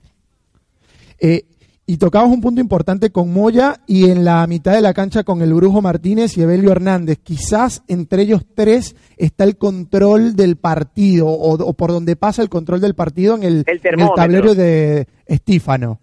[1.17, 1.45] Eh,
[1.85, 5.41] y tocamos un punto importante con Moya y en la mitad de la cancha con
[5.41, 7.19] el Brujo Martínez y Evelio Hernández.
[7.23, 12.81] Quizás entre ellos tres está el control del partido o, por donde pasa el control
[12.81, 16.00] del partido en el, en el tablero de Estífano.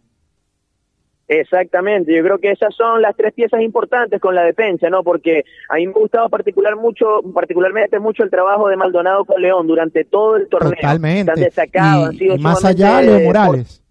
[1.29, 5.03] Exactamente, yo creo que esas son las tres piezas importantes con la defensa, ¿no?
[5.05, 9.41] Porque a mí me ha gustado particular mucho, particularmente mucho el trabajo de Maldonado con
[9.43, 10.73] León durante todo el torneo.
[10.73, 11.33] Totalmente.
[11.37, 13.83] destacado, y, más allá de Morales.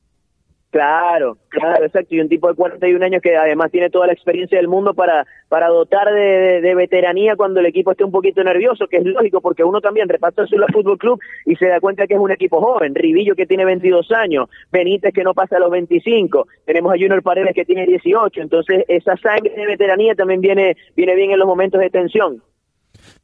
[0.69, 2.13] Claro, claro, exacto.
[2.13, 5.25] Y un tipo de 41 años que además tiene toda la experiencia del mundo para,
[5.47, 9.39] para dotar de, de, veteranía cuando el equipo esté un poquito nervioso, que es lógico
[9.39, 12.59] porque uno también repasa el Fútbol Club y se da cuenta que es un equipo
[12.59, 12.95] joven.
[12.95, 17.23] Rivillo que tiene 22 años, Benítez que no pasa a los 25, tenemos a Junior
[17.23, 18.41] Paredes que tiene 18.
[18.41, 22.43] Entonces esa sangre de veteranía también viene, viene bien en los momentos de tensión.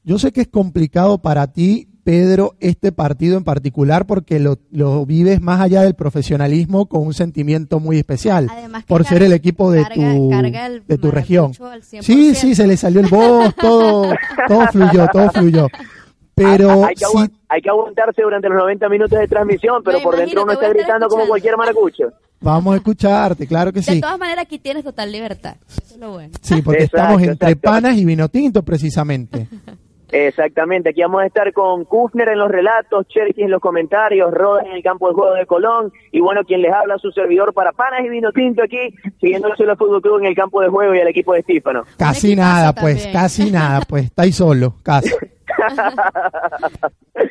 [0.03, 5.05] Yo sé que es complicado para ti Pedro, este partido en particular porque lo, lo,
[5.05, 8.49] vives más allá del profesionalismo con un sentimiento muy especial
[8.87, 10.29] por ser el equipo de tu,
[10.85, 11.53] de tu región.
[12.01, 14.13] Sí, sí, se le salió el voz, todo,
[14.47, 15.67] todo fluyó, todo fluyó.
[16.35, 17.05] Pero hay, que
[17.47, 21.07] hay, que aguantarse durante los 90 minutos de transmisión, pero por dentro uno está gritando
[21.07, 22.05] como cualquier maracucho.
[22.41, 23.95] Vamos a escucharte, claro que sí.
[23.95, 25.55] De todas maneras, aquí tienes total libertad.
[25.67, 26.33] Eso es lo bueno.
[26.41, 29.47] Sí, porque estamos entre panas y vino tinto, precisamente.
[30.13, 34.67] Exactamente, aquí vamos a estar con Kufner en los relatos, Cherky en los comentarios, Rodas
[34.67, 37.71] en el campo de juego de Colón y bueno, quien les habla, su servidor para
[37.71, 40.99] Panas y Vino Tinto aquí, siguiendo el Fútbol Club en el campo de juego y
[40.99, 41.83] el equipo de Estífano.
[41.97, 45.09] Casi nada, pues, casi nada, pues, está ahí solo, casi.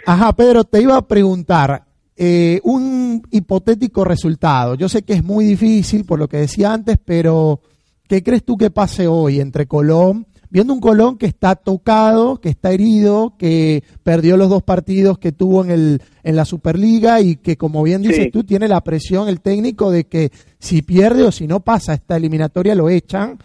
[0.06, 1.84] Ajá, Pedro, te iba a preguntar,
[2.16, 4.74] eh, un hipotético resultado.
[4.74, 7.60] Yo sé que es muy difícil por lo que decía antes, pero
[8.08, 12.50] ¿qué crees tú que pase hoy entre Colón viendo un Colón que está tocado, que
[12.50, 17.36] está herido, que perdió los dos partidos que tuvo en, el, en la Superliga y
[17.36, 21.32] que, como bien dices tú, tiene la presión el técnico de que si pierde o
[21.32, 23.38] si no pasa esta eliminatoria lo echan.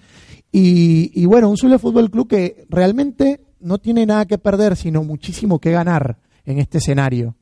[0.51, 5.01] Y, y bueno, un Zulia Fútbol Club que realmente no tiene nada que perder, sino
[5.01, 7.35] muchísimo que ganar en este escenario.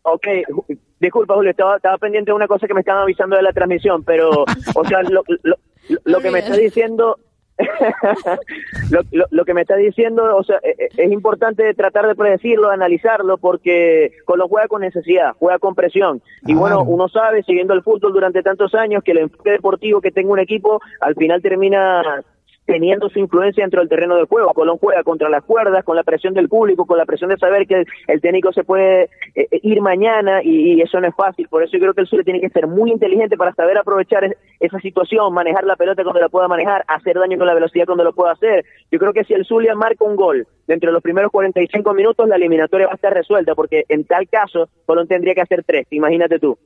[0.00, 0.26] Ok,
[0.98, 4.04] disculpa Julio, estaba, estaba pendiente de una cosa que me estaban avisando de la transmisión,
[4.04, 4.30] pero,
[4.74, 5.22] o sea, lo,
[6.04, 7.18] lo que me está diciendo
[9.30, 13.38] lo, que me está diciendo, o sea, e, e, es importante tratar de predecirlo, analizarlo,
[13.38, 16.20] porque Colón juega con necesidad, juega con presión.
[16.46, 20.10] Y bueno, uno sabe, siguiendo el fútbol durante tantos años, que el enfoque deportivo que
[20.10, 22.24] tenga un equipo al final termina
[22.66, 24.52] teniendo su influencia dentro del terreno de juego.
[24.52, 27.66] Colón juega contra las cuerdas, con la presión del público, con la presión de saber
[27.66, 31.48] que el, técnico se puede eh, eh, ir mañana y, eso no es fácil.
[31.48, 34.36] Por eso yo creo que el Sur tiene que ser muy inteligente para saber aprovechar
[34.60, 38.04] esa situación, manejar la pelota cuando la pueda manejar, hacer daño con la velocidad cuando
[38.04, 38.64] lo pueda hacer.
[38.90, 42.28] Yo creo que si el Zulia marca un gol dentro de los primeros 45 minutos,
[42.28, 45.86] la eliminatoria va a estar resuelta, porque en tal caso Colón tendría que hacer tres,
[45.90, 46.58] imagínate tú.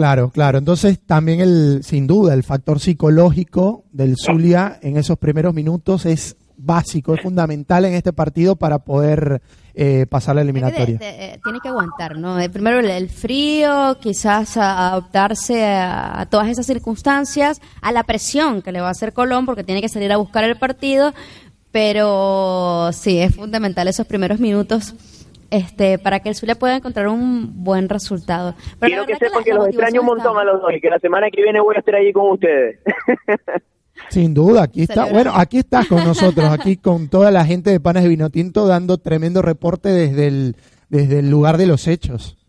[0.00, 0.56] Claro, claro.
[0.56, 6.38] Entonces también el, sin duda, el factor psicológico del Zulia en esos primeros minutos es
[6.56, 9.42] básico, es fundamental en este partido para poder
[9.74, 10.96] eh, pasar la eliminatoria.
[11.02, 12.40] Eh, tiene que aguantar, ¿no?
[12.40, 18.80] Eh, primero el, frío, quizás adaptarse a, todas esas circunstancias, a la presión que le
[18.80, 21.12] va a hacer Colón porque tiene que salir a buscar el partido,
[21.72, 24.94] pero sí, es fundamental esos primeros minutos
[25.50, 28.54] este, para que el Zulia pueda encontrar un buen resultado.
[28.80, 31.30] Quiero que sepan que, los extraño un montón a los dos y que la semana
[31.30, 32.78] que viene voy a estar allí con ustedes.
[34.08, 37.80] Sin duda, aquí está, bueno, aquí estás con nosotros, aquí con toda la gente de
[37.80, 40.56] Panas de Vinotinto dando tremendo reporte desde el,
[40.88, 42.39] desde el lugar de los hechos.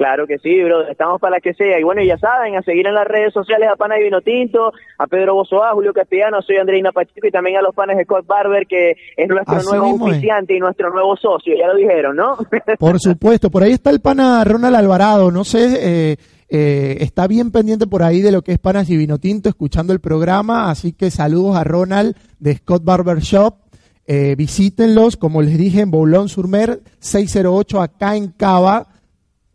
[0.00, 1.78] Claro que sí, bro, estamos para la que sea.
[1.78, 4.72] Y bueno, ya saben, a seguir en las redes sociales a Pana y Vino Tinto,
[4.96, 8.04] a Pedro Bozoa, a Julio Castellano, soy Andreina Pacheco y también a los panes de
[8.04, 12.38] Scott Barber, que es nuestro nuevo oficiante y nuestro nuevo socio, ya lo dijeron, ¿no?
[12.78, 16.16] Por supuesto, por ahí está el pana Ronald Alvarado, no sé, eh,
[16.48, 19.92] eh, está bien pendiente por ahí de lo que es Panas y Vino Tinto, escuchando
[19.92, 23.56] el programa, así que saludos a Ronald de Scott Barber Shop.
[24.06, 28.86] Eh, visítenlos, como les dije, en Boulon Surmer 608 acá en Cava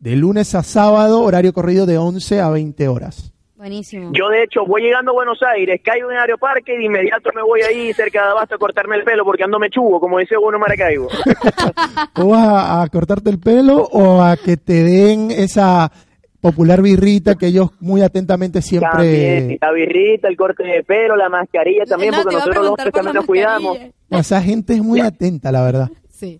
[0.05, 3.33] de lunes a sábado, horario corrido de 11 a 20 horas.
[3.55, 4.11] Buenísimo.
[4.13, 7.41] Yo, de hecho, voy llegando a Buenos Aires, caigo en Aeroparque y de inmediato me
[7.41, 10.59] voy ahí cerca de Abasto a cortarme el pelo porque ando mechugo, como dice uno
[10.59, 11.07] Maracaibo.
[12.21, 15.91] ¿O vas a, a cortarte el pelo o a que te den esa
[16.39, 18.91] popular birrita que ellos muy atentamente siempre...
[18.91, 22.91] También, la birrita, el corte de pelo, la mascarilla también, No, porque nosotros los hombres
[22.93, 23.79] también nos cuidamos.
[24.11, 25.89] Esa gente es muy atenta, la verdad.
[26.11, 26.37] Sí,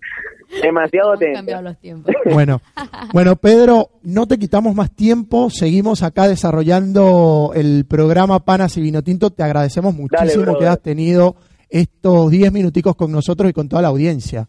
[0.62, 1.16] Demasiado
[1.62, 2.14] los tiempos.
[2.32, 2.60] Bueno,
[3.12, 5.48] bueno, Pedro, no te quitamos más tiempo.
[5.50, 9.30] Seguimos acá desarrollando el programa Panas y Vinotinto.
[9.30, 11.36] Te agradecemos muchísimo que has tenido
[11.68, 14.48] estos 10 minuticos con nosotros y con toda la audiencia.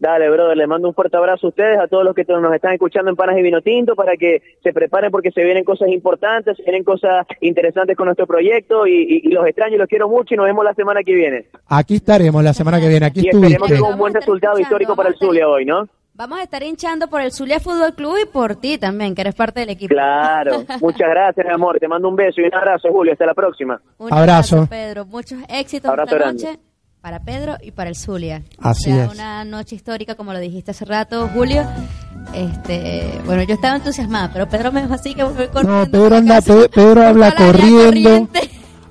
[0.00, 2.72] Dale, brother, les mando un fuerte abrazo a ustedes, a todos los que nos están
[2.72, 6.56] escuchando en Panas y Vino Tinto, para que se preparen porque se vienen cosas importantes,
[6.56, 10.08] se vienen cosas interesantes con nuestro proyecto y, y- y los extraño y los quiero
[10.08, 11.44] mucho y nos vemos la semana que viene.
[11.68, 13.04] Aquí estaremos la semana que viene.
[13.06, 15.86] Aquí Y esperemos que un buen resultado histórico para el Zulia hoy, ¿no?
[16.14, 19.34] Vamos a estar hinchando por el Zulia Fútbol Club y por ti también, que eres
[19.34, 19.94] parte del equipo.
[19.94, 23.34] Claro, muchas gracias, mi amor, te mando un beso y un abrazo, Julio, hasta la
[23.34, 23.80] próxima.
[23.98, 24.66] Un Abrazo.
[24.68, 25.04] Pedro.
[25.06, 26.69] Muchos éxitos Abrazo esta grande.
[27.00, 28.42] Para Pedro y para el Zulia.
[28.58, 29.12] Así O sea, es.
[29.14, 31.62] Una noche histórica, como lo dijiste hace rato, Julio.
[32.34, 35.84] Este, bueno, yo estaba entusiasmada, pero Pedro me dijo así que voy corriendo.
[35.84, 38.28] No, Pedro anda, Pedro habla corriendo,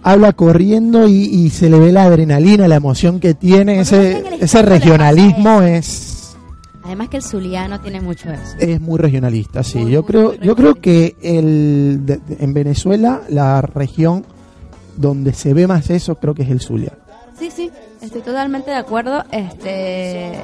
[0.04, 3.80] habla corriendo y, y se le ve la adrenalina, la emoción que tiene.
[3.82, 6.36] Ese, ese regionalismo es,
[6.84, 8.56] Además que el zuliano tiene mucho eso.
[8.58, 9.78] es muy regionalista, sí.
[9.78, 14.26] Muy, yo muy, creo, muy yo creo que el, de- de- en Venezuela la región
[14.98, 16.94] donde se ve más eso creo que es el Zulia.
[17.40, 17.72] Sí, sí,
[18.02, 19.24] estoy totalmente de acuerdo.
[19.32, 20.40] Este,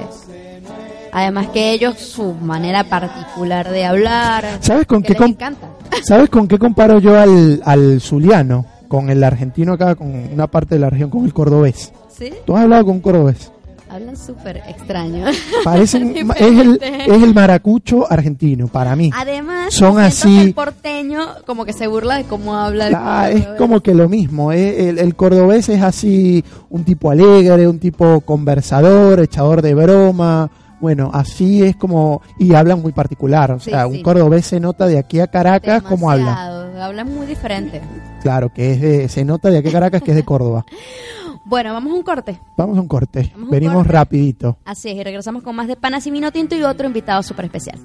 [1.12, 5.68] además que ellos su manera particular de hablar, ¿Sabes con qué les encanta.
[6.02, 8.64] ¿Sabes con qué comparo yo al, al zuliano?
[8.88, 11.92] Con el argentino acá, con una parte de la región, con el cordobés.
[12.08, 13.52] Sí, ¿Tú has hablado con un cordobés?
[13.88, 15.24] Hablan súper extraño.
[15.64, 19.10] Parecen, es el, es el maracucho argentino, para mí.
[19.14, 23.46] Además, Son así- el porteño como que se burla de cómo habla el Ah, es
[23.58, 24.52] como que lo mismo.
[24.52, 30.50] eh, El, el cordobés es así, un tipo alegre, un tipo conversador, echador de broma.
[30.78, 32.20] Bueno, así es como.
[32.38, 33.50] Y hablan muy particular.
[33.52, 33.90] O sea, sí.
[33.96, 36.24] un cordobés se nota de aquí a Caracas como habla.
[36.26, 37.80] Demasiado, Hablan muy diferente.
[38.20, 40.66] Claro, que es de, se nota de aquí a Caracas que es de Córdoba.
[41.48, 42.40] Bueno, vamos a un corte.
[42.56, 43.32] Vamos a un corte.
[43.32, 43.92] A un Venimos corte.
[43.92, 44.58] rapidito.
[44.64, 47.44] Así es, y regresamos con más de Panas y Vino Tinto y otro invitado súper
[47.44, 47.78] especial.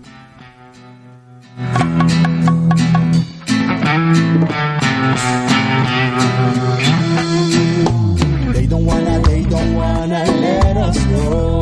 [8.53, 11.61] They don't wanna, they don't wanna let us go.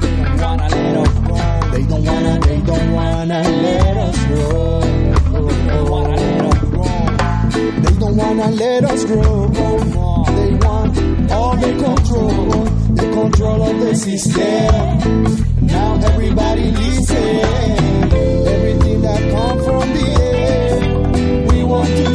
[0.00, 1.36] They don't wanna let us go.
[1.72, 4.80] They don't wanna, they don't wanna let us grow.
[4.80, 7.82] They don't wanna let us grow.
[7.82, 10.23] They don't wanna let us grow.
[10.44, 12.64] They want all the control,
[13.00, 15.66] the control of the system.
[15.66, 17.40] Now everybody listen.
[18.54, 22.13] Everything that comes from the air, we want to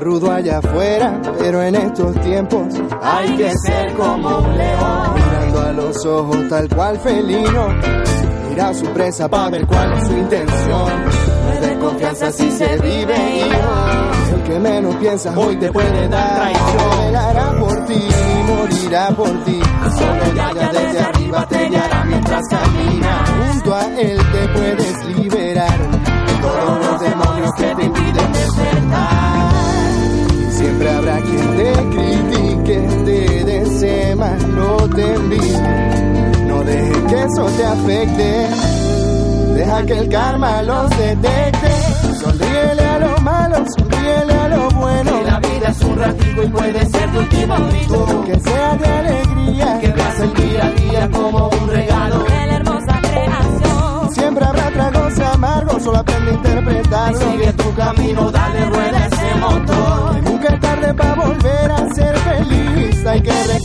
[0.00, 5.14] rudo allá afuera, pero en estos tiempos hay que ser como un león.
[5.14, 7.68] Mirando a los ojos tal cual felino,
[8.48, 10.90] mira a su presa para ver cuál es su intención.
[11.60, 14.34] De confianza si se vive hijo.
[14.34, 17.02] El que menos piensa hoy te puede dar traición.
[17.08, 18.02] Él hará por ti,
[18.48, 19.60] morirá por ti.
[19.98, 23.24] Solo desde arriba te guiará mientras camina.
[23.52, 25.78] Junto a él te puedes liberar
[26.42, 29.13] todos los demonios que te impiden despertar.
[30.84, 35.62] Siempre habrá quien te critique, te desee más, no te envidie.
[36.46, 38.46] No dejes que eso te afecte.
[39.54, 41.70] Deja que el karma los detecte.
[42.20, 45.22] Sonríele a lo malo, sonríele a lo bueno.
[45.24, 48.24] la vida es un ratico y puede ser tu último grito.
[48.26, 49.78] Que sea de alegría.
[49.80, 52.18] Que veas el día a día como un regalo.
[52.24, 54.12] De la hermosa creación.
[54.12, 57.20] Siempre habrá tragos amargos, solo aprende a interpretarlo.
[57.20, 59.03] Sigue tu camino, dale rueda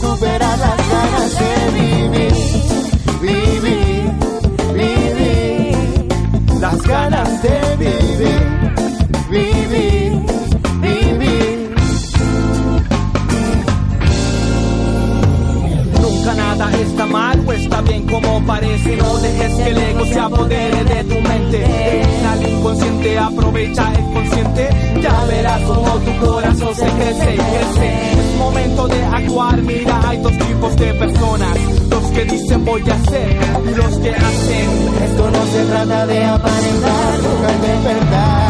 [0.00, 0.49] recuperar
[18.10, 18.96] como parece.
[18.96, 21.64] No dejes que el ego se apodere de tu mente.
[22.30, 24.68] Al inconsciente aprovecha el consciente.
[25.02, 28.12] Ya verás como tu corazón se crece y crece.
[28.12, 29.62] Es momento de actuar.
[29.62, 31.58] Mira, hay dos tipos de personas:
[31.90, 34.68] los que dicen voy a hacer y los que hacen.
[35.04, 38.49] Esto no se trata de aparentar, nunca despertar.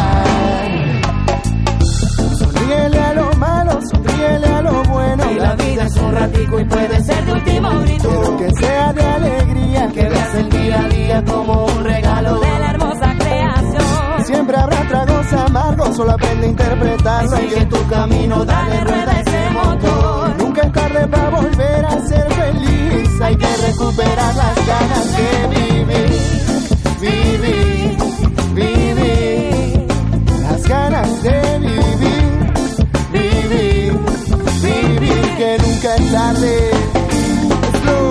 [5.41, 8.09] la vida es un ratico y puede ser tu último grito.
[8.09, 12.39] Quiero que sea de alegría, Que veas el día a día como un regalo.
[12.39, 14.25] De la hermosa creación.
[14.25, 17.37] Siempre habrá tragos amargos, solo aprende a interpretarlo.
[17.37, 20.37] Sigue tu camino, dale rueda a ese motor.
[20.37, 23.21] Nunca es tarde para volver a ser feliz.
[23.21, 25.31] Hay que recuperar las ganas de.
[27.01, 27.70] Vivir, vivir.
[36.11, 36.17] Yo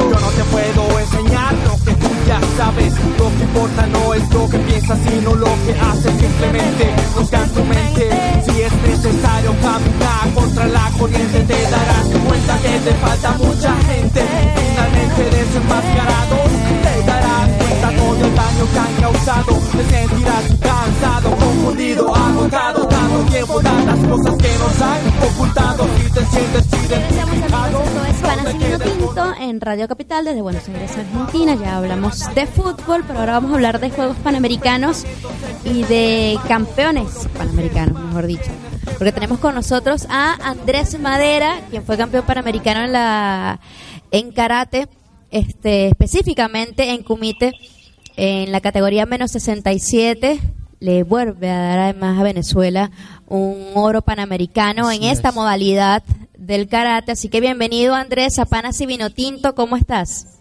[0.09, 2.95] no te puedo enseñar lo que tú ya sabes.
[3.19, 6.13] Lo que importa no es lo que piensas, sino lo que haces.
[6.19, 8.09] Simplemente busca tu mente.
[8.47, 12.40] Si es necesario caminar contra la corriente, te darás cuenta
[29.61, 31.55] Radio Capital desde Buenos Aires, Argentina.
[31.55, 35.05] Ya hablamos de fútbol, pero ahora vamos a hablar de Juegos Panamericanos
[35.65, 38.51] y de campeones panamericanos, mejor dicho.
[38.97, 43.61] Porque tenemos con nosotros a Andrés Madera, quien fue campeón panamericano en la
[44.11, 44.89] en karate,
[45.31, 47.53] este específicamente en kumite
[48.17, 50.41] en la categoría menos 67
[50.81, 52.91] le vuelve a dar además a Venezuela
[53.29, 56.03] un oro panamericano en esta modalidad
[56.37, 57.13] del karate.
[57.13, 60.39] Así que bienvenido Andrés a Panas y Vino Tinto, ¿cómo estás?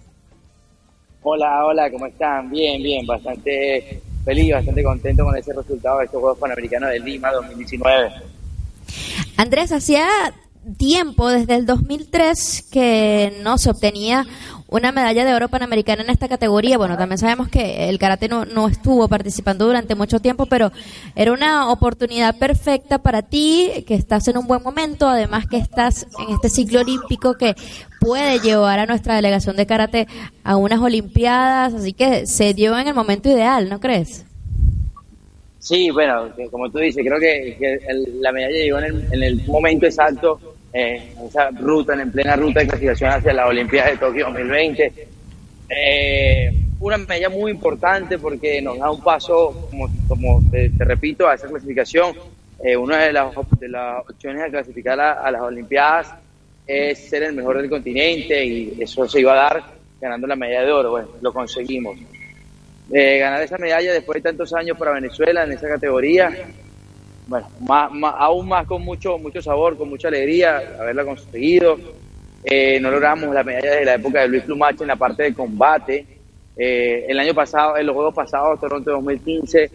[1.22, 2.50] Hola, hola, ¿cómo están?
[2.50, 7.32] Bien, bien, bastante feliz, bastante contento con ese resultado de estos Juegos Panamericanos de Lima
[7.32, 8.10] 2019.
[9.36, 10.08] Andrés, hacía
[10.78, 14.26] tiempo, desde el 2003, que no se obtenía
[14.72, 16.78] una medalla de oro panamericana en esta categoría.
[16.78, 20.72] Bueno, también sabemos que el karate no, no estuvo participando durante mucho tiempo, pero
[21.15, 26.05] era una oportunidad perfecta para ti, que estás en un buen momento, además que estás
[26.20, 27.55] en este ciclo olímpico que
[27.99, 30.07] puede llevar a nuestra delegación de karate
[30.43, 34.26] a unas olimpiadas, así que se dio en el momento ideal, ¿no crees?
[35.59, 39.24] Sí, bueno, como tú dices, creo que, que el- la medalla llegó en el, en
[39.24, 40.39] el momento exacto,
[40.74, 45.07] eh, esa ruta, en plena ruta de clasificación hacia las Olimpiadas de Tokio 2020.
[45.70, 51.28] Eh, una medalla muy importante porque nos da un paso, como, como te, te repito,
[51.28, 52.15] a esa clasificación.
[52.63, 56.13] Eh, una de las, de las opciones a clasificar a, a las Olimpiadas
[56.67, 59.63] es ser el mejor del continente y eso se iba a dar
[59.99, 60.91] ganando la medalla de oro.
[60.91, 61.97] Bueno, lo conseguimos.
[62.91, 66.32] Eh, ganar esa medalla después de tantos años para Venezuela en esa categoría,
[67.30, 71.78] bueno, más, más- aún más con mucho, mucho sabor, con mucha alegría haberla conseguido.
[72.44, 75.34] Eh, no logramos la medalla desde la época de Luis Plumache en la parte de
[75.34, 76.06] combate.
[76.58, 79.70] Eh, el año pasado, en los Juegos pasados, Toronto 2015,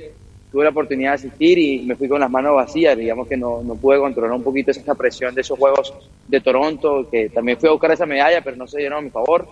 [0.51, 2.97] tuve la oportunidad de asistir y me fui con las manos vacías.
[2.99, 5.95] Digamos que no, no pude controlar un poquito esa presión de esos Juegos
[6.27, 9.11] de Toronto, que también fui a buscar esa medalla, pero no se dieron a mi
[9.11, 9.47] favor.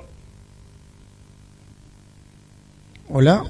[3.11, 3.45] Hola.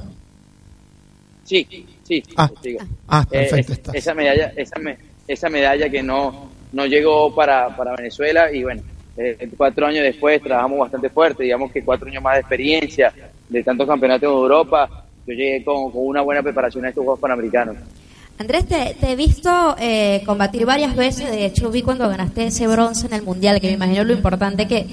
[1.44, 1.86] Sí,
[2.20, 2.80] sí, Ah, sigo.
[3.08, 3.94] ah, Eh, perfecto, es- estás.
[3.94, 8.82] esa medalla, esa, me- esa medalla que no, no llegó para, para Venezuela y bueno,
[9.16, 13.12] eh, cuatro años después trabajamos bastante fuerte, digamos que cuatro años más de experiencia,
[13.48, 14.88] de tantos campeonatos en Europa,
[15.26, 17.76] yo llegué con, con una buena preparación a estos Juegos Panamericanos.
[18.38, 21.30] Andrés, te, te he visto eh, combatir varias veces.
[21.30, 24.66] De hecho, vi cuando ganaste ese bronce en el Mundial, que me imagino lo importante
[24.66, 24.86] que,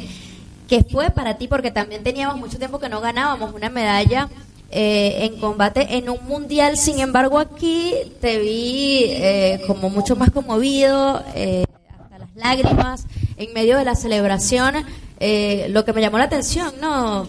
[0.67, 4.30] que fue para ti, porque también teníamos mucho tiempo que no ganábamos una medalla
[4.72, 6.78] eh, en combate en un Mundial.
[6.78, 11.65] Sin embargo, aquí te vi eh, como mucho más conmovido, eh,
[11.99, 13.05] hasta las lágrimas,
[13.38, 14.76] en medio de la celebración.
[15.20, 17.28] Eh, lo que me llamó la atención, ¿no?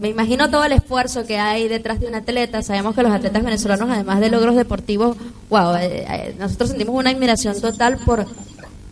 [0.00, 2.62] Me imagino todo el esfuerzo que hay detrás de un atleta.
[2.62, 5.16] Sabemos que los atletas venezolanos, además de logros deportivos,
[5.50, 8.26] wow, eh, eh, nosotros sentimos una admiración total por,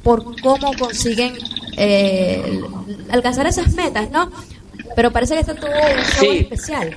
[0.03, 1.34] por cómo consiguen
[1.76, 2.61] eh,
[3.11, 4.30] alcanzar esas metas, ¿no?
[4.97, 6.38] Pero parece que esto tuvo un Sí.
[6.51, 6.95] especial.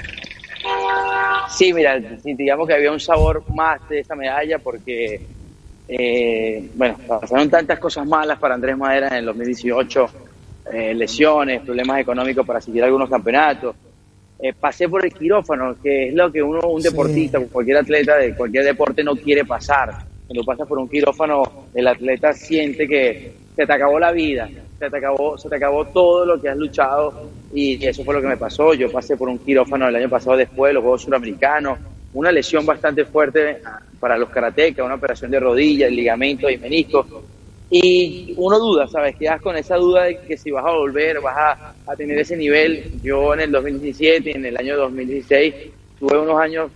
[1.50, 5.22] Sí, mira, sí, digamos que había un sabor más de esa medalla porque,
[5.88, 10.06] eh, bueno, pasaron tantas cosas malas para Andrés Madera en el 2018,
[10.74, 13.76] eh, lesiones, problemas económicos para seguir algunos campeonatos.
[14.40, 16.90] Eh, pasé por el quirófano, que es lo que uno, un Sí.
[16.90, 19.96] deportista, cualquier atleta de cualquier deporte no quiere pasar.
[20.28, 21.44] Cuando pasas por un quirófano,
[21.74, 25.86] el atleta siente que se te acabó la vida, se te acabó, se te acabó
[25.86, 28.74] todo lo que has luchado y eso fue lo que me pasó.
[28.74, 31.80] Yo pasé por un quirófano el año pasado después de los Juegos Suramericanos,
[32.14, 37.08] una lesión bastante fuerte ah, para los karatecas, una operación de rodilla, ligamento y menisco.
[37.72, 39.16] Y uno duda, ¿sabes?
[39.16, 42.36] Quedas con esa duda de que si vas a volver, vas a, a tener ese
[42.36, 43.00] nivel.
[43.02, 45.56] Yo en el 2017 y en el año 2016
[45.98, 46.70] tuve unos años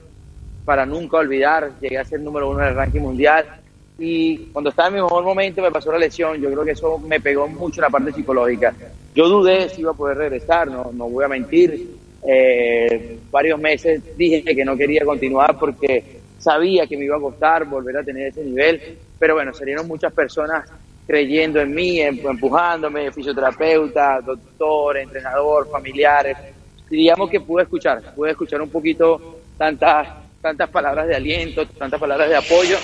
[0.63, 3.58] para nunca olvidar, llegué a ser número uno en el ranking mundial
[3.99, 6.97] y cuando estaba en mi mejor momento me pasó la lesión, yo creo que eso
[6.99, 8.73] me pegó mucho en la parte psicológica.
[9.13, 14.03] Yo dudé si iba a poder regresar, no, no voy a mentir, Eh, varios meses
[14.17, 18.27] dije que no quería continuar porque sabía que me iba a costar volver a tener
[18.27, 18.81] ese nivel,
[19.17, 20.69] pero bueno, salieron muchas personas
[21.07, 26.37] creyendo en mí, em- empujándome, fisioterapeuta, doctor, entrenador, familiares.
[26.89, 29.21] Digamos que pude escuchar, pude escuchar un poquito
[29.57, 30.07] tantas,
[30.41, 32.77] tantas palabras de aliento, tantas palabras de apoyo.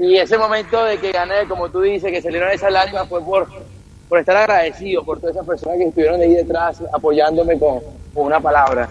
[0.00, 3.46] Y ese momento de que gané, como tú dices, que salieron esas lágrimas fue por,
[4.08, 7.80] por estar agradecido por todas esas personas que estuvieron ahí detrás apoyándome con,
[8.14, 8.88] una palabra.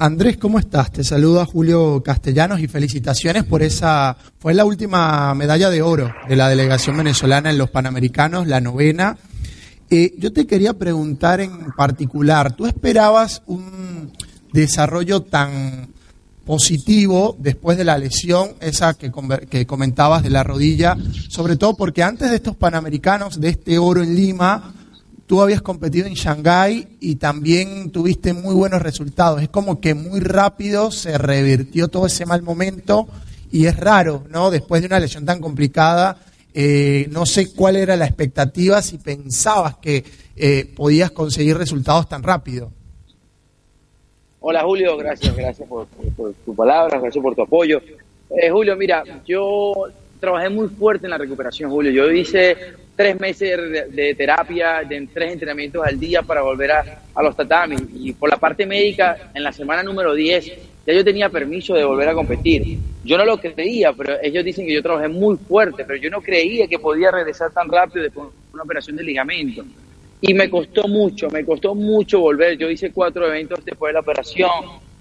[0.00, 0.90] Andrés, ¿cómo estás?
[0.90, 6.34] Te saluda Julio Castellanos y felicitaciones por esa, fue la última medalla de oro de
[6.34, 9.16] la delegación venezolana en los Panamericanos, la novena.
[9.90, 14.12] Eh, yo te quería preguntar en particular, ¿tú esperabas un
[14.52, 15.94] desarrollo tan
[16.44, 19.10] positivo después de la lesión, esa que,
[19.48, 20.96] que comentabas de la rodilla,
[21.28, 24.74] sobre todo porque antes de estos Panamericanos, de este oro en Lima,
[25.26, 29.42] tú habías competido en Shanghái y también tuviste muy buenos resultados.
[29.42, 33.08] Es como que muy rápido se revirtió todo ese mal momento
[33.50, 34.50] y es raro, ¿no?
[34.50, 36.18] Después de una lesión tan complicada,
[36.52, 40.04] eh, no sé cuál era la expectativa, si pensabas que
[40.36, 42.72] eh, podías conseguir resultados tan rápido.
[44.46, 45.86] Hola Julio, gracias, gracias por,
[46.44, 47.80] tu palabra, gracias por tu apoyo.
[48.28, 49.72] Eh, Julio, mira, yo
[50.20, 51.90] trabajé muy fuerte en la recuperación, Julio.
[51.90, 52.54] Yo hice
[52.94, 56.84] tres meses de, de terapia, de tres entrenamientos al día para volver a,
[57.14, 57.84] a los tatamis.
[57.94, 60.52] Y por la parte médica, en la semana número 10,
[60.86, 62.78] ya yo tenía permiso de volver a competir.
[63.02, 66.20] Yo no lo creía, pero ellos dicen que yo trabajé muy fuerte, pero yo no
[66.20, 69.64] creía que podía regresar tan rápido después de una operación de ligamento
[70.26, 72.56] y me costó mucho, me costó mucho volver.
[72.56, 74.50] Yo hice cuatro eventos después de la operación,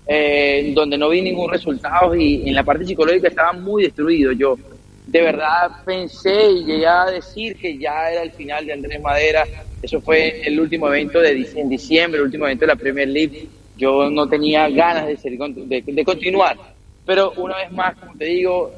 [0.06, 4.34] eh, donde no vi ningún resultado y en la parte psicológica estaba muy destruido.
[4.34, 4.58] Yo
[5.06, 9.46] de verdad pensé y llegué a decir que ya era el final de Andrés Madera.
[9.82, 13.08] Eso fue el último evento de dic- en diciembre, el último evento de la Premier
[13.08, 13.50] League.
[13.76, 16.58] Yo no tenía ganas de, con- de, de continuar.
[17.06, 18.74] Pero una vez más, como te digo,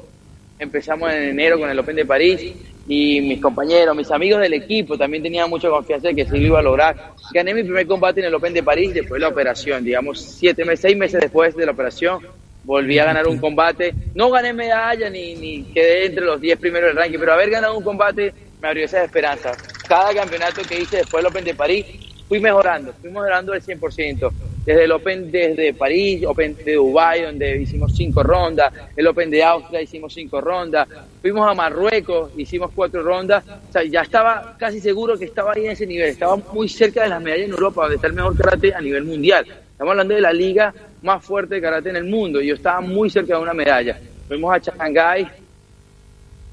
[0.58, 4.96] empezamos en enero con el Open de París y mis compañeros, mis amigos del equipo
[4.96, 7.14] también tenían mucha confianza de que sí lo iba a lograr.
[7.32, 10.64] Gané mi primer combate en el Open de París después de la operación, digamos siete
[10.64, 12.20] meses, seis meses después de la operación,
[12.62, 13.94] volví a ganar un combate.
[14.14, 17.76] No gané medalla ni, ni quedé entre los 10 primeros del ranking, pero haber ganado
[17.76, 19.56] un combate me abrió esas esperanzas.
[19.88, 21.86] Cada campeonato que hice después del Open de París
[22.28, 24.32] fui mejorando, fui mejorando al 100%.
[24.66, 29.44] Desde el Open desde París, Open de Dubai donde hicimos cinco rondas, el Open de
[29.44, 30.88] Austria hicimos cinco rondas,
[31.22, 35.66] fuimos a Marruecos, hicimos cuatro rondas, o sea, ya estaba casi seguro que estaba ahí
[35.66, 38.36] en ese nivel, estaba muy cerca de las medallas en Europa, donde está el mejor
[38.36, 39.46] karate a nivel mundial.
[39.76, 42.40] Estamos hablando de la liga más fuerte de karate en el mundo.
[42.40, 44.00] Y yo estaba muy cerca de una medalla.
[44.26, 45.28] Fuimos a Shanghái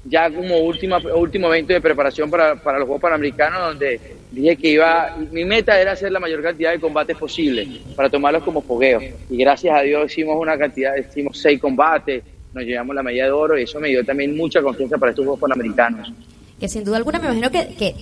[0.04, 4.68] ya como última, último evento de preparación para, para los Juegos Panamericanos, donde dije que
[4.70, 9.00] iba, mi meta era hacer la mayor cantidad de combates posible para tomarlos como fogueo.
[9.30, 12.22] Y gracias a Dios hicimos una cantidad, hicimos seis combates,
[12.52, 15.24] nos llevamos la medalla de oro y eso me dio también mucha confianza para estos
[15.24, 16.12] Juegos Panamericanos.
[16.58, 17.94] Que sin duda alguna me imagino que, que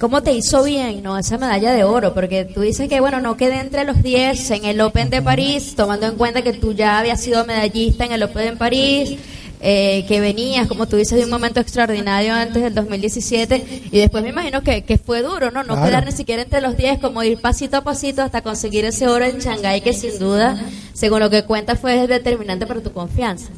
[0.00, 1.18] cómo te hizo bien, ¿no?
[1.18, 4.64] Esa medalla de oro, porque tú dices que, bueno, no quedé entre los 10 en
[4.64, 8.22] el Open de París, tomando en cuenta que tú ya habías sido medallista en el
[8.22, 9.18] Open de París,
[9.60, 14.22] eh, que venías, como tú dices, de un momento extraordinario antes del 2017, y después
[14.22, 15.62] me imagino que, que fue duro, ¿no?
[15.62, 15.88] No Claro.
[15.88, 19.24] quedar ni siquiera entre los 10, como ir pasito a pasito hasta conseguir ese oro
[19.24, 20.58] en Shanghái, que sin duda,
[20.92, 23.50] según lo que cuentas, fue determinante para tu confianza.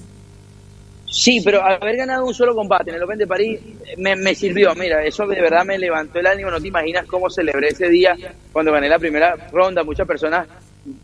[1.14, 4.34] Sí, pero haber ganado un solo combate en el Open de París eh, me, me
[4.34, 4.74] sirvió.
[4.74, 6.50] Mira, eso de verdad me levantó el ánimo.
[6.50, 8.16] No te imaginas cómo celebré ese día
[8.50, 9.84] cuando gané la primera ronda.
[9.84, 10.46] Muchas personas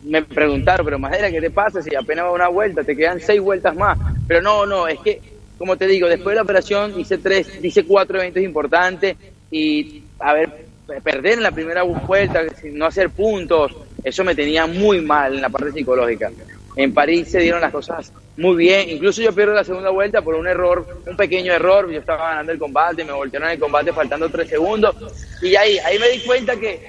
[0.03, 2.83] me preguntaron, pero Madera, ¿qué te pasa si apenas va una vuelta?
[2.83, 3.97] Te quedan seis vueltas más.
[4.27, 5.21] Pero no, no, es que,
[5.57, 9.15] como te digo, después de la operación hice tres, hice cuatro eventos importantes
[9.51, 10.65] y, a ver,
[11.03, 15.49] perder en la primera vuelta, no hacer puntos, eso me tenía muy mal en la
[15.49, 16.31] parte psicológica.
[16.75, 20.35] En París se dieron las cosas muy bien, incluso yo pierdo la segunda vuelta por
[20.35, 24.29] un error, un pequeño error, yo estaba ganando el combate, me voltearon el combate faltando
[24.29, 24.95] tres segundos
[25.41, 26.79] y ahí, ahí me di cuenta que,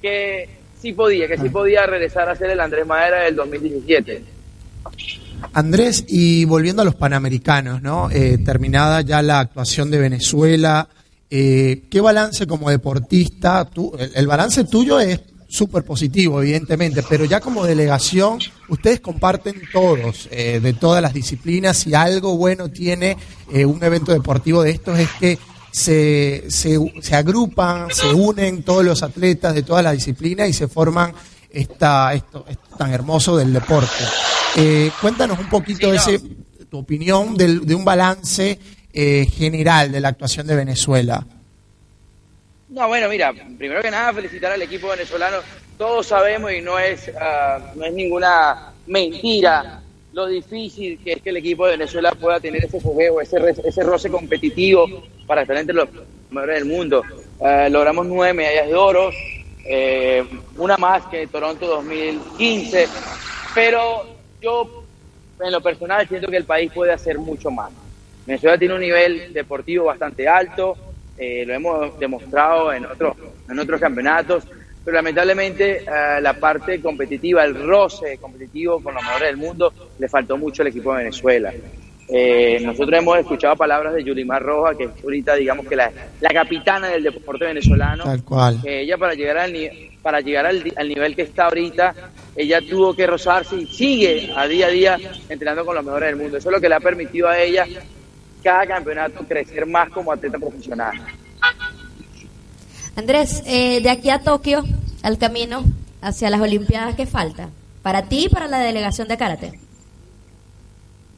[0.00, 4.22] que sí podía, que sí podía regresar a ser el Andrés Madera del 2017.
[5.52, 8.10] Andrés, y volviendo a los Panamericanos, ¿no?
[8.10, 10.88] Eh, terminada ya la actuación de Venezuela,
[11.30, 13.64] eh, ¿qué balance como deportista?
[13.64, 15.20] Tú, el, el balance tuyo es
[15.50, 21.86] súper positivo, evidentemente, pero ya como delegación, ustedes comparten todos, eh, de todas las disciplinas,
[21.86, 23.16] y algo bueno tiene
[23.52, 25.38] eh, un evento deportivo de estos es que
[25.72, 30.68] se, se, se agrupan, se unen todos los atletas de todas las disciplinas y se
[30.68, 31.12] forman
[31.50, 34.04] esta, esto, esto tan hermoso del deporte.
[34.56, 36.20] Eh, cuéntanos un poquito ese,
[36.70, 38.58] tu opinión del- de un balance
[38.92, 41.24] eh, general de la actuación de Venezuela.
[42.68, 45.38] No, bueno, mira, primero que nada felicitar al equipo venezolano.
[45.76, 49.80] Todos sabemos y no es, ah, no es ninguna mentira
[50.12, 53.82] lo difícil que es que el equipo de Venezuela pueda tener ese fogueo, ese, ese
[53.82, 54.86] roce competitivo
[55.26, 55.88] para estar entre los
[56.30, 57.02] mejores del mundo.
[57.40, 59.10] Ah, logramos nueve medallas de oro,
[59.64, 60.24] eh,
[60.56, 62.88] una más que Toronto 2015,
[63.54, 64.04] pero
[64.40, 64.84] yo
[65.40, 67.70] en lo personal siento que el país puede hacer mucho más.
[68.26, 70.76] Venezuela tiene un nivel deportivo bastante alto,
[71.16, 73.16] eh, lo hemos demostrado en otros,
[73.48, 74.44] en otros campeonatos,
[74.84, 80.08] pero lamentablemente eh, la parte competitiva, el roce competitivo con los mejores del mundo, le
[80.08, 81.52] faltó mucho al equipo de Venezuela.
[82.12, 86.30] Eh, nosotros hemos escuchado palabras de Yulimar Roja, que es ahorita digamos que la, la
[86.30, 88.58] capitana del deporte venezolano, Tal cual.
[88.62, 91.94] que ella para llegar al, ni- para llegar al nivel que está ahorita,
[92.34, 96.16] ella tuvo que rozarse y sigue a día a día entrenando con los mejores del
[96.16, 96.38] mundo.
[96.38, 97.66] Eso es lo que le ha permitido a ella
[98.42, 100.94] cada campeonato crecer más como atleta profesional.
[103.00, 104.62] Andrés, eh, de aquí a Tokio,
[105.02, 105.64] al camino
[106.02, 107.48] hacia las Olimpiadas, ¿qué falta?
[107.80, 109.58] Para ti y para la delegación de karate.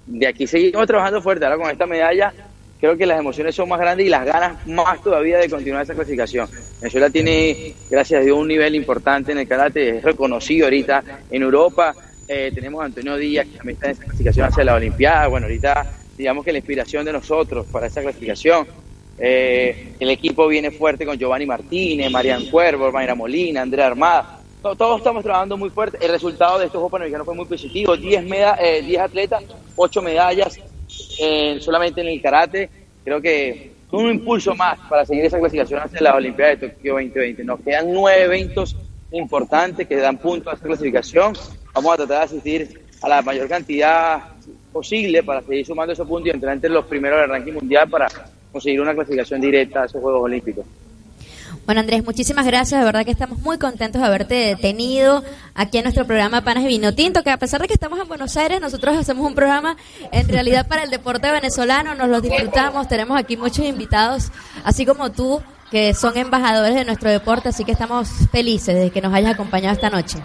[0.07, 1.45] De aquí seguimos trabajando fuerte.
[1.45, 2.33] Ahora con esta medalla,
[2.81, 5.95] creo que las emociones son más grandes y las ganas más todavía de continuar esa
[5.95, 6.49] clasificación.
[6.81, 11.03] Venezuela tiene, gracias a Dios, un nivel importante en el karate, es reconocido ahorita
[11.33, 11.97] en Europa.
[12.29, 15.27] Eh, tenemos a Antonio Díaz, que también está en esa clasificación hacia la Olimpiada.
[15.27, 15.85] Bueno, ahorita
[16.17, 18.82] digamos que la inspiración de nosotros para esa clasificación.
[19.25, 24.41] Eh, el equipo viene fuerte con Giovanni Martínez, Marian Cuervo, Mayra Molina, Andrea Armada.
[24.63, 25.97] To- Todos estamos trabajando muy fuerte.
[26.01, 27.97] El resultado de estos Juegos Panamericanos fue muy positivo.
[27.97, 29.45] 10, meda eh, 10 atletas,
[29.77, 30.59] 8 medallas
[31.21, 32.69] eh, solamente en el karate.
[33.05, 37.45] Creo que un impulso más para seguir esa clasificación hacia las Olimpiadas de Tokio 2020.
[37.45, 38.75] Nos quedan nueve eventos
[39.13, 41.35] importantes que dan punto a esta clasificación.
[41.75, 44.21] Vamos a tratar de asistir a la mayor cantidad
[44.73, 48.09] posible para seguir sumando esos puntos y entrar entre los primeros del ranking mundial para
[48.53, 50.65] conseguir una clasificación directa a esos Juegos Olímpicos.
[51.65, 52.81] Bueno, Andrés, muchísimas gracias.
[52.81, 55.23] De verdad que estamos muy contentos de haberte detenido
[55.55, 58.09] aquí en nuestro programa Panas y Vino Tinto, que a pesar de que estamos en
[58.09, 59.77] Buenos Aires, nosotros hacemos un programa
[60.11, 64.33] en realidad para el deporte venezolano, nos lo disfrutamos, tenemos aquí muchos invitados,
[64.65, 65.41] así como tú,
[65.71, 69.75] que son embajadores de nuestro deporte, así que estamos felices de que nos hayas acompañado
[69.75, 70.19] esta noche.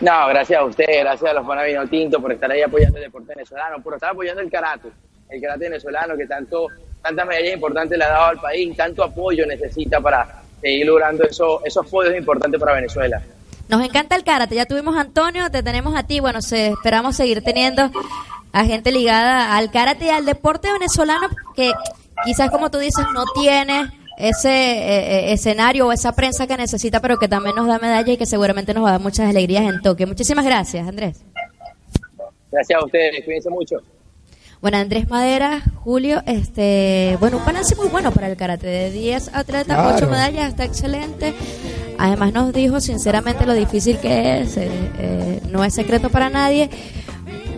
[0.00, 3.32] No, gracias a usted, gracias a los Panavino Tinto por estar ahí apoyando el deporte
[3.34, 4.90] venezolano, por estar apoyando el karate,
[5.34, 6.68] el karate venezolano que tanto,
[7.02, 11.60] tantas medallas importantes le ha dado al país, tanto apoyo necesita para seguir logrando eso,
[11.64, 13.20] esos podios importantes para Venezuela.
[13.68, 17.16] Nos encanta el karate, ya tuvimos a Antonio, te tenemos a ti, bueno, se, esperamos
[17.16, 17.90] seguir teniendo
[18.52, 21.72] a gente ligada al karate y al deporte venezolano que
[22.24, 27.00] quizás como tú dices no tiene ese eh, eh, escenario o esa prensa que necesita,
[27.00, 29.64] pero que también nos da medalla y que seguramente nos va a dar muchas alegrías
[29.64, 30.06] en Tokio.
[30.06, 31.24] Muchísimas gracias, Andrés.
[32.52, 33.82] Gracias a ustedes, cuídense mucho.
[34.64, 38.66] Bueno, Andrés Madera, Julio, este, bueno, un balance muy bueno para el karate.
[38.66, 39.94] De 10 atletas, Claro.
[39.94, 41.34] 8 medallas, está excelente.
[41.98, 46.70] Además nos dijo sinceramente lo difícil que es, eh, eh, no es secreto para nadie.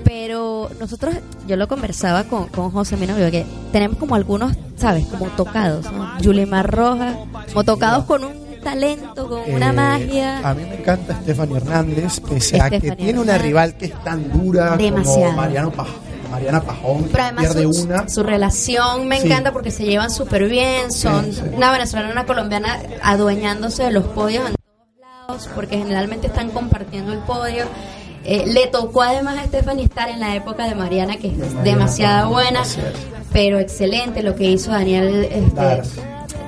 [0.03, 1.15] Pero nosotros,
[1.47, 5.07] yo lo conversaba con, con José, mi novio, que tenemos como algunos, ¿sabes?
[5.07, 6.19] Como tocados, ¿no?
[6.19, 7.15] Yulimar Rojas,
[7.53, 8.33] como tocados con un
[8.65, 10.39] talento, con una Eh, magia.
[10.49, 14.29] A mí me encanta Stephanie Hernández, pese a que tiene una rival que es tan
[14.33, 15.21] dura Demasiado.
[15.27, 15.87] como Mariano Paj-
[16.29, 18.09] Mariana Pajón, Pero además pierde su, una.
[18.09, 19.27] su relación me Sí.
[19.27, 21.43] encanta porque se llevan súper bien, son Sí, sí.
[21.55, 26.51] una venezolana y una colombiana adueñándose de los podios en todos lados porque generalmente están
[26.51, 27.65] compartiendo el podio.
[28.25, 31.63] Eh, le tocó además a Stephanie estar en la época de Mariana, que es Mariana
[31.63, 32.63] demasiado buena,
[33.33, 35.83] pero excelente lo que hizo Daniel este,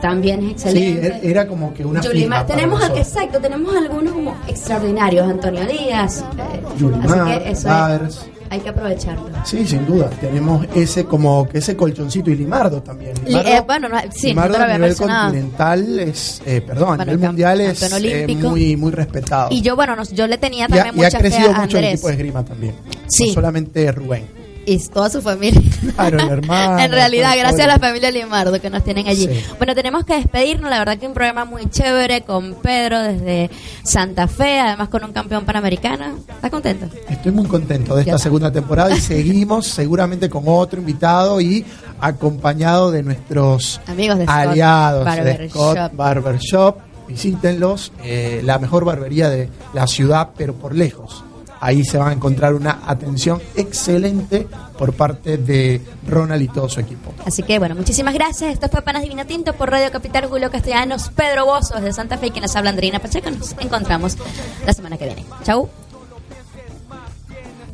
[0.03, 1.07] también es Sí, excelente.
[1.09, 6.61] er- era como que una Yulimar, tenemos, exacto, tenemos algunos como extraordinarios, Antonio Díaz, eh,
[6.79, 8.27] Yulimar, así que eso Dars.
[8.51, 9.29] Hay que aprovecharlo.
[9.45, 10.11] Sí, sin duda.
[10.21, 13.15] Tenemos ese como que ese colchoncito y Limardo también.
[13.25, 16.61] Li- Limardo, eh, bueno, no, sí, Limardo no te lo a nivel continental es, eh,
[16.61, 19.49] perdón, Bueno, a nivel mundial es eh, muy muy respetado.
[19.51, 21.51] Y yo, bueno, nos- yo le tenía Y ha, también y ha mucha fe crecido
[21.55, 22.75] a mucho el equipo de esgrima también.
[23.09, 23.29] Sí.
[23.29, 24.38] No solamente Rubén.
[24.69, 25.63] Y toda su familia.
[25.95, 26.79] Claro, el hermano.
[26.85, 29.27] en realidad, gracias a la familia Limardo que nos tienen allí.
[29.27, 29.45] Sí.
[29.57, 30.69] Bueno, tenemos que despedirnos.
[30.69, 33.49] La verdad que un programa muy chévere con Pedro desde
[33.83, 36.19] Santa Fe, además con un campeón panamericano.
[36.29, 36.87] ¿Estás contento?
[37.09, 41.65] Estoy muy contento de esta segunda temporada y seguimos seguramente con otro invitado y
[41.99, 45.93] acompañado de nuestros Amigos de Scott aliados Barber de Scott Shop.
[45.95, 46.77] Barber Shop.
[47.09, 51.25] Visítenlos, eh, la mejor barbería de la ciudad, pero por lejos.
[51.61, 54.47] Ahí se van a encontrar una atención excelente
[54.79, 57.13] por parte de Ronald y todo su equipo.
[57.25, 58.53] Así que, bueno, muchísimas gracias.
[58.53, 62.29] Esto fue Panas Divina Tinto por Radio Capital Julio Castellanos, Pedro Bozo desde Santa Fe
[62.29, 63.31] y quien nos habla Andreina Pacheco.
[63.31, 64.17] Nos encontramos
[64.65, 65.25] la semana que viene.
[65.45, 65.69] Chau.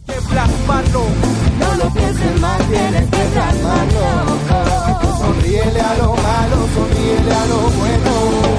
[0.06, 1.04] que plasmarlo.
[1.58, 4.38] No lo pienses más, tienes que plasmarlo.
[5.18, 8.53] Sonríele a lo malo, sonríele a lo bueno.